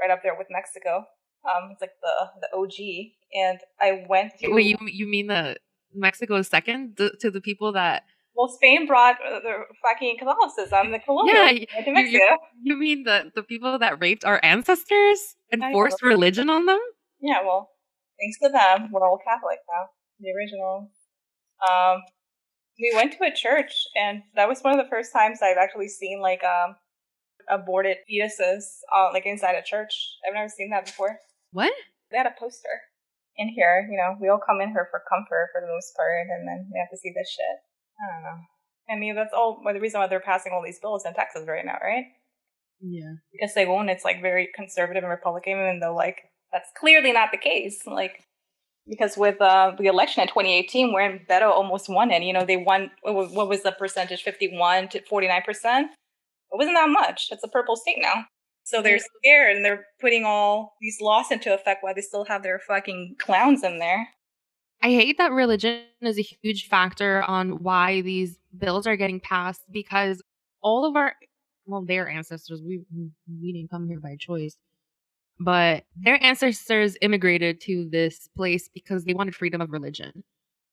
[0.00, 1.06] right up there with Mexico.
[1.44, 4.50] Um, it's like the the OG, and I went to.
[4.50, 5.56] Wait, you you mean the
[5.94, 8.04] Mexico is second to, to the people that
[8.34, 11.50] well, Spain brought the fucking Catholicism, the colonial yeah,
[11.82, 16.08] to You, you, mean the, the people that raped our ancestors and I forced know.
[16.08, 16.80] religion on them?
[17.20, 17.70] Yeah, well,
[18.18, 19.86] thanks to them, we're all Catholic now.
[20.18, 20.90] The original.
[21.62, 22.02] Um,
[22.78, 25.88] we went to a church, and that was one of the first times I've actually
[25.88, 26.76] seen like um
[27.50, 28.64] aborted fetuses,
[28.94, 29.92] uh, like inside a church.
[30.26, 31.18] I've never seen that before.
[31.52, 31.72] What?
[32.10, 32.80] They had a poster
[33.36, 33.86] in here.
[33.90, 36.70] You know, we all come in here for comfort for the most part, and then
[36.72, 37.56] we have to see this shit.
[38.00, 38.40] I don't know.
[38.90, 41.46] I mean, that's all well, the reason why they're passing all these bills in Texas
[41.46, 42.04] right now, right?
[42.80, 43.14] Yeah.
[43.32, 43.90] Because they won't.
[43.90, 46.18] It's like very conservative and Republican, even though like
[46.52, 47.82] that's clearly not the case.
[47.86, 48.24] Like
[48.88, 52.56] because with uh, the election in 2018, where Beto almost won it, you know, they
[52.56, 52.90] won.
[53.02, 54.22] What was the percentage?
[54.22, 55.90] 51 to 49 percent.
[55.90, 57.28] It wasn't that much.
[57.30, 58.26] It's a purple state now.
[58.64, 62.42] So they're scared and they're putting all these laws into effect while they still have
[62.42, 64.08] their fucking clowns in there.
[64.82, 69.62] I hate that religion is a huge factor on why these bills are getting passed
[69.70, 70.22] because
[70.62, 71.14] all of our
[71.66, 72.82] well their ancestors we
[73.40, 74.56] we didn't come here by choice
[75.40, 80.24] but their ancestors immigrated to this place because they wanted freedom of religion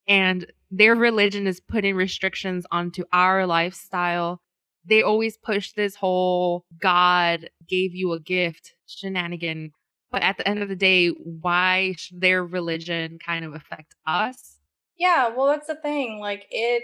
[0.07, 4.41] and their religion is putting restrictions onto our lifestyle
[4.85, 9.71] they always push this whole god gave you a gift shenanigan
[10.11, 14.57] but at the end of the day, why should their religion kind of affect us?
[14.97, 16.19] Yeah, well, that's the thing.
[16.19, 16.83] Like, it,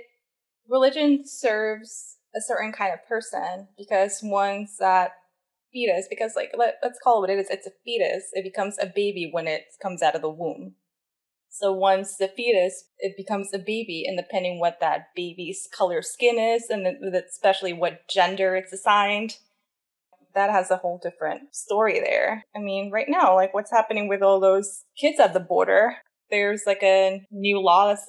[0.68, 5.12] religion serves a certain kind of person because once that
[5.86, 8.78] fetus, because, like, let, let's call it what it is, it's a fetus, it becomes
[8.82, 10.76] a baby when it comes out of the womb.
[11.50, 16.38] So once the fetus, it becomes a baby, and depending what that baby's color skin
[16.38, 19.38] is, and especially what gender it's assigned,
[20.36, 22.44] that has a whole different story there.
[22.56, 25.96] I mean, right now, like what's happening with all those kids at the border?
[26.30, 28.08] there's like a new law that's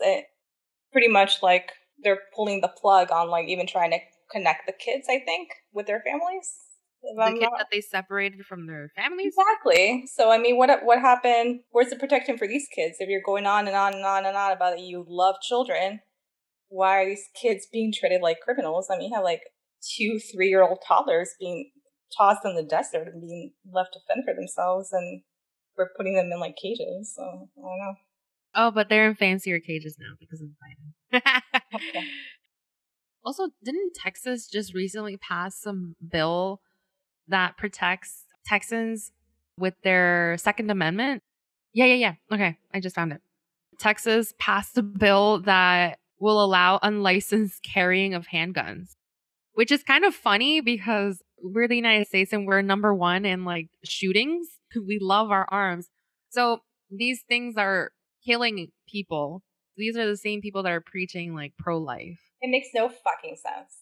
[0.93, 3.99] pretty much like they're pulling the plug on like even trying to
[4.31, 5.07] connect the kids.
[5.09, 6.55] I think with their families.
[7.03, 7.59] The kids not...
[7.59, 9.35] that they separated from their families.
[9.37, 10.05] Exactly.
[10.07, 11.61] So I mean, what what happened?
[11.71, 12.97] Where's the protection for these kids?
[12.99, 16.01] If you're going on and on and on and on about that you love children,
[16.69, 18.89] why are these kids being treated like criminals?
[18.91, 19.43] I mean, you have like
[19.97, 21.71] two, three year old toddlers being
[22.17, 25.23] tossed in the desert and being left to fend for themselves, and
[25.77, 27.15] we're putting them in like cages.
[27.15, 27.95] So I don't know.
[28.55, 31.43] Oh, but they're in fancier cages now because of Biden.
[31.75, 32.05] okay.
[33.25, 36.63] Also, didn't Texas just recently pass some bill
[37.29, 39.13] that protects Texans
[39.59, 41.23] with their Second Amendment?
[41.73, 42.15] Yeah, yeah, yeah.
[42.33, 43.21] Okay, I just found it.
[43.79, 48.97] Texas passed a bill that will allow unlicensed carrying of handguns,
[49.53, 53.45] which is kind of funny because we're the United States and we're number one in
[53.45, 54.49] like shootings.
[54.87, 55.89] We love our arms.
[56.29, 56.61] So
[56.91, 57.91] these things are
[58.25, 59.43] killing people.
[59.79, 62.19] These are the same people that are preaching like pro life.
[62.43, 63.79] It makes no fucking sense.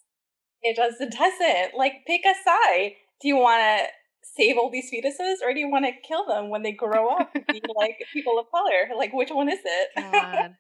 [0.63, 0.95] It does.
[1.01, 1.77] It doesn't.
[1.77, 2.93] Like, pick a side.
[3.21, 3.87] Do you want to
[4.23, 7.31] save all these fetuses, or do you want to kill them when they grow up
[7.35, 8.97] and be like people of color?
[8.97, 9.91] Like, which one is it?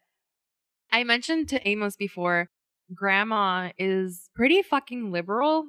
[0.92, 2.48] I mentioned to Amos before,
[2.94, 5.66] grandma is pretty fucking liberal.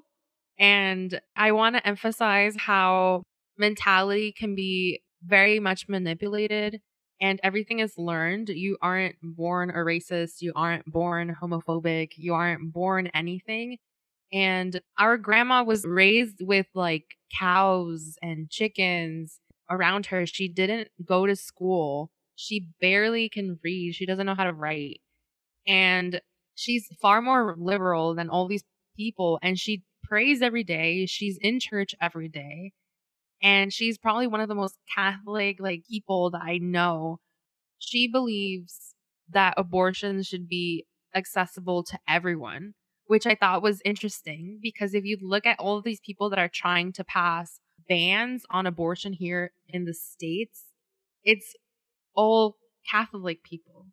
[0.60, 3.24] And I want to emphasize how
[3.58, 6.80] mentality can be very much manipulated
[7.20, 8.50] and everything is learned.
[8.50, 10.42] You aren't born a racist.
[10.42, 12.12] You aren't born homophobic.
[12.16, 13.78] You aren't born anything.
[14.32, 17.06] And our grandma was raised with like
[17.40, 20.26] cows and chickens around her.
[20.26, 22.12] She didn't go to school.
[22.36, 23.96] She barely can read.
[23.96, 25.02] She doesn't know how to write.
[25.68, 26.22] And
[26.56, 28.64] she's far more liberal than all these
[28.98, 29.40] people.
[29.42, 31.06] And she prays every day.
[31.06, 32.74] She's in church every day
[33.42, 37.20] and she's probably one of the most Catholic like people that I know.
[37.80, 38.96] She believes
[39.30, 42.74] that abortion should be accessible to everyone,
[43.08, 46.40] which I thought was interesting because if you look at all of these people that
[46.40, 50.66] are trying to pass bans on abortion here in the states,
[51.24, 51.56] it's
[52.16, 52.58] all
[52.90, 53.88] Catholic people.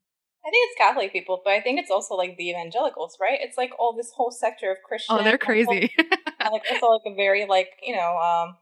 [0.46, 3.38] I think it's Catholic people, but I think it's also like the evangelicals, right?
[3.40, 5.16] It's like all this whole sector of Christian.
[5.18, 5.90] Oh, they're crazy.
[5.98, 8.56] like also like a very like you know um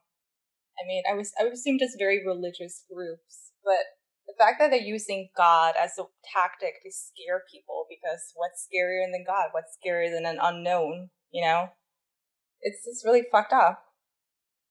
[0.80, 3.84] I mean, I was I would assume just very religious groups, but
[4.26, 9.10] the fact that they're using God as a tactic to scare people because what's scarier
[9.10, 9.48] than God?
[9.52, 11.10] What's scarier than an unknown?
[11.30, 11.68] You know,
[12.60, 13.82] it's just really fucked up.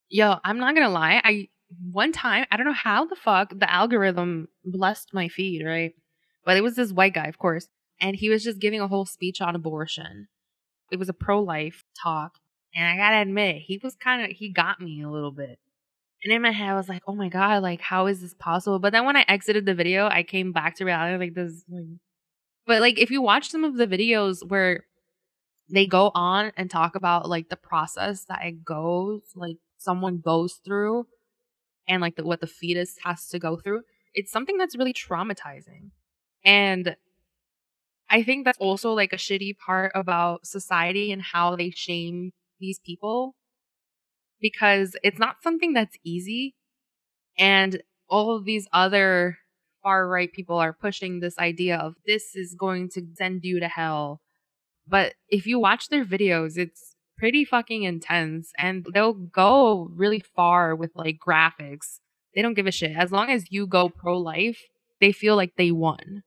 [0.09, 1.21] Yo, I'm not gonna lie.
[1.23, 1.49] I
[1.91, 5.93] one time I don't know how the fuck the algorithm blessed my feed, right?
[6.45, 7.67] But it was this white guy, of course,
[7.99, 10.27] and he was just giving a whole speech on abortion.
[10.91, 12.39] It was a pro life talk,
[12.75, 15.59] and I gotta admit, he was kind of he got me a little bit
[16.23, 18.79] and in my head, I was like, oh my God, like, how is this possible?
[18.79, 21.17] But then when I exited the video, I came back to reality.
[21.17, 21.85] Like, this, like,
[22.67, 24.85] but like, if you watch some of the videos where
[25.69, 30.59] they go on and talk about like the process that it goes, like, someone goes
[30.63, 31.07] through
[31.87, 33.81] and like the, what the fetus has to go through,
[34.13, 35.89] it's something that's really traumatizing.
[36.45, 36.95] And
[38.09, 42.77] I think that's also like a shitty part about society and how they shame these
[42.77, 43.35] people
[44.41, 46.55] because it's not something that's easy.
[47.37, 49.37] And all of these other
[49.83, 53.67] far right people are pushing this idea of this is going to send you to
[53.67, 54.21] hell.
[54.87, 60.75] But if you watch their videos, it's pretty fucking intense and they'll go really far
[60.75, 61.99] with like graphics.
[62.35, 62.95] They don't give a shit.
[62.97, 64.59] As long as you go pro life,
[64.99, 66.23] they feel like they won.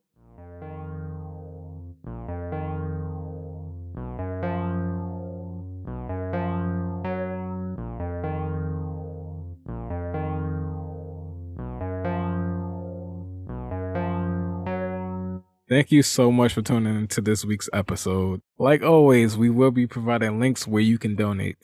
[15.74, 18.40] Thank you so much for tuning into this week's episode.
[18.58, 21.56] Like always, we will be providing links where you can donate.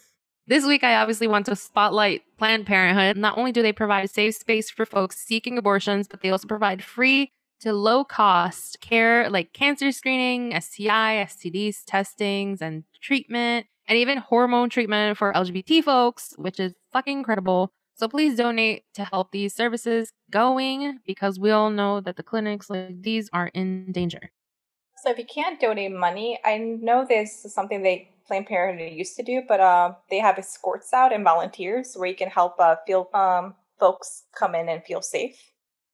[0.48, 3.16] This week, I obviously want to spotlight Planned Parenthood.
[3.16, 6.48] Not only do they provide a safe space for folks seeking abortions, but they also
[6.48, 7.30] provide free
[7.60, 14.70] to low cost care like cancer screening, STI, STDs testings, and treatment, and even hormone
[14.70, 17.72] treatment for LGBT folks, which is fucking incredible.
[18.00, 22.70] So please donate to help these services going because we all know that the clinics
[22.70, 24.30] like these are in danger.
[25.02, 29.16] So if you can't donate money, I know this is something they Planned Parenthood used
[29.16, 32.76] to do, but uh, they have escorts out and volunteers where you can help uh,
[32.86, 35.36] feel um, folks come in and feel safe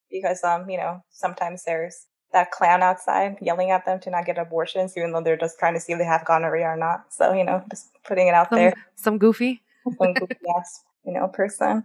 [0.08, 4.38] because um you know sometimes there's that clown outside yelling at them to not get
[4.38, 7.12] abortions even though they're just trying to see if they have gonorrhea or not.
[7.12, 8.74] So you know just putting it out some, there.
[8.94, 9.60] Some goofy.
[9.98, 11.84] some goofy ass you know person.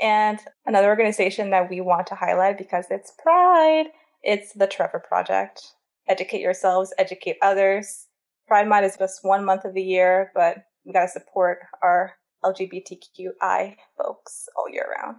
[0.00, 3.86] And another organization that we want to highlight because it's Pride
[4.22, 5.62] It's the Trevor Project.
[6.08, 8.06] Educate yourselves, educate others.
[8.48, 13.76] Pride Month is just one month of the year, but we gotta support our LGBTQI
[13.96, 15.18] folks all year round.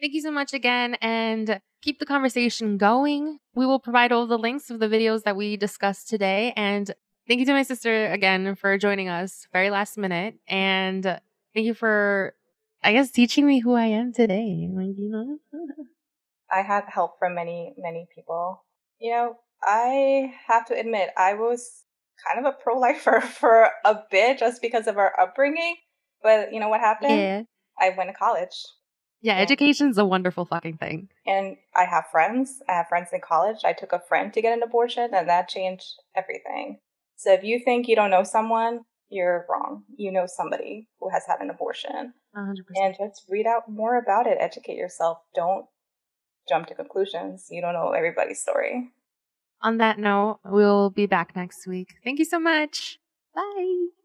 [0.00, 3.38] Thank you so much again and keep the conversation going.
[3.54, 6.52] We will provide all the links of the videos that we discussed today.
[6.56, 6.92] And
[7.28, 10.34] thank you to my sister again for joining us very last minute.
[10.48, 12.34] And thank you for,
[12.82, 14.68] I guess, teaching me who I am today.
[14.72, 15.38] Like, you know?
[16.50, 18.64] I had help from many, many people.
[18.98, 21.84] You know, I have to admit, I was
[22.26, 25.76] kind of a pro lifer for a bit just because of our upbringing.
[26.22, 27.12] But you know what happened?
[27.12, 27.42] Yeah.
[27.80, 28.64] I went to college.
[29.22, 31.08] Yeah, education's a wonderful fucking thing.
[31.26, 32.60] And I have friends.
[32.68, 33.58] I have friends in college.
[33.64, 35.84] I took a friend to get an abortion, and that changed
[36.16, 36.80] everything.
[37.16, 38.80] So if you think you don't know someone,
[39.10, 39.84] you're wrong.
[39.96, 42.14] You know somebody who has had an abortion.
[42.36, 42.54] 100%.
[42.76, 44.38] And just read out more about it.
[44.40, 45.18] Educate yourself.
[45.34, 45.66] Don't
[46.48, 47.48] jump to conclusions.
[47.50, 48.90] You don't know everybody's story.
[49.62, 51.94] On that note, we'll be back next week.
[52.02, 52.98] Thank you so much.
[53.34, 54.01] Bye.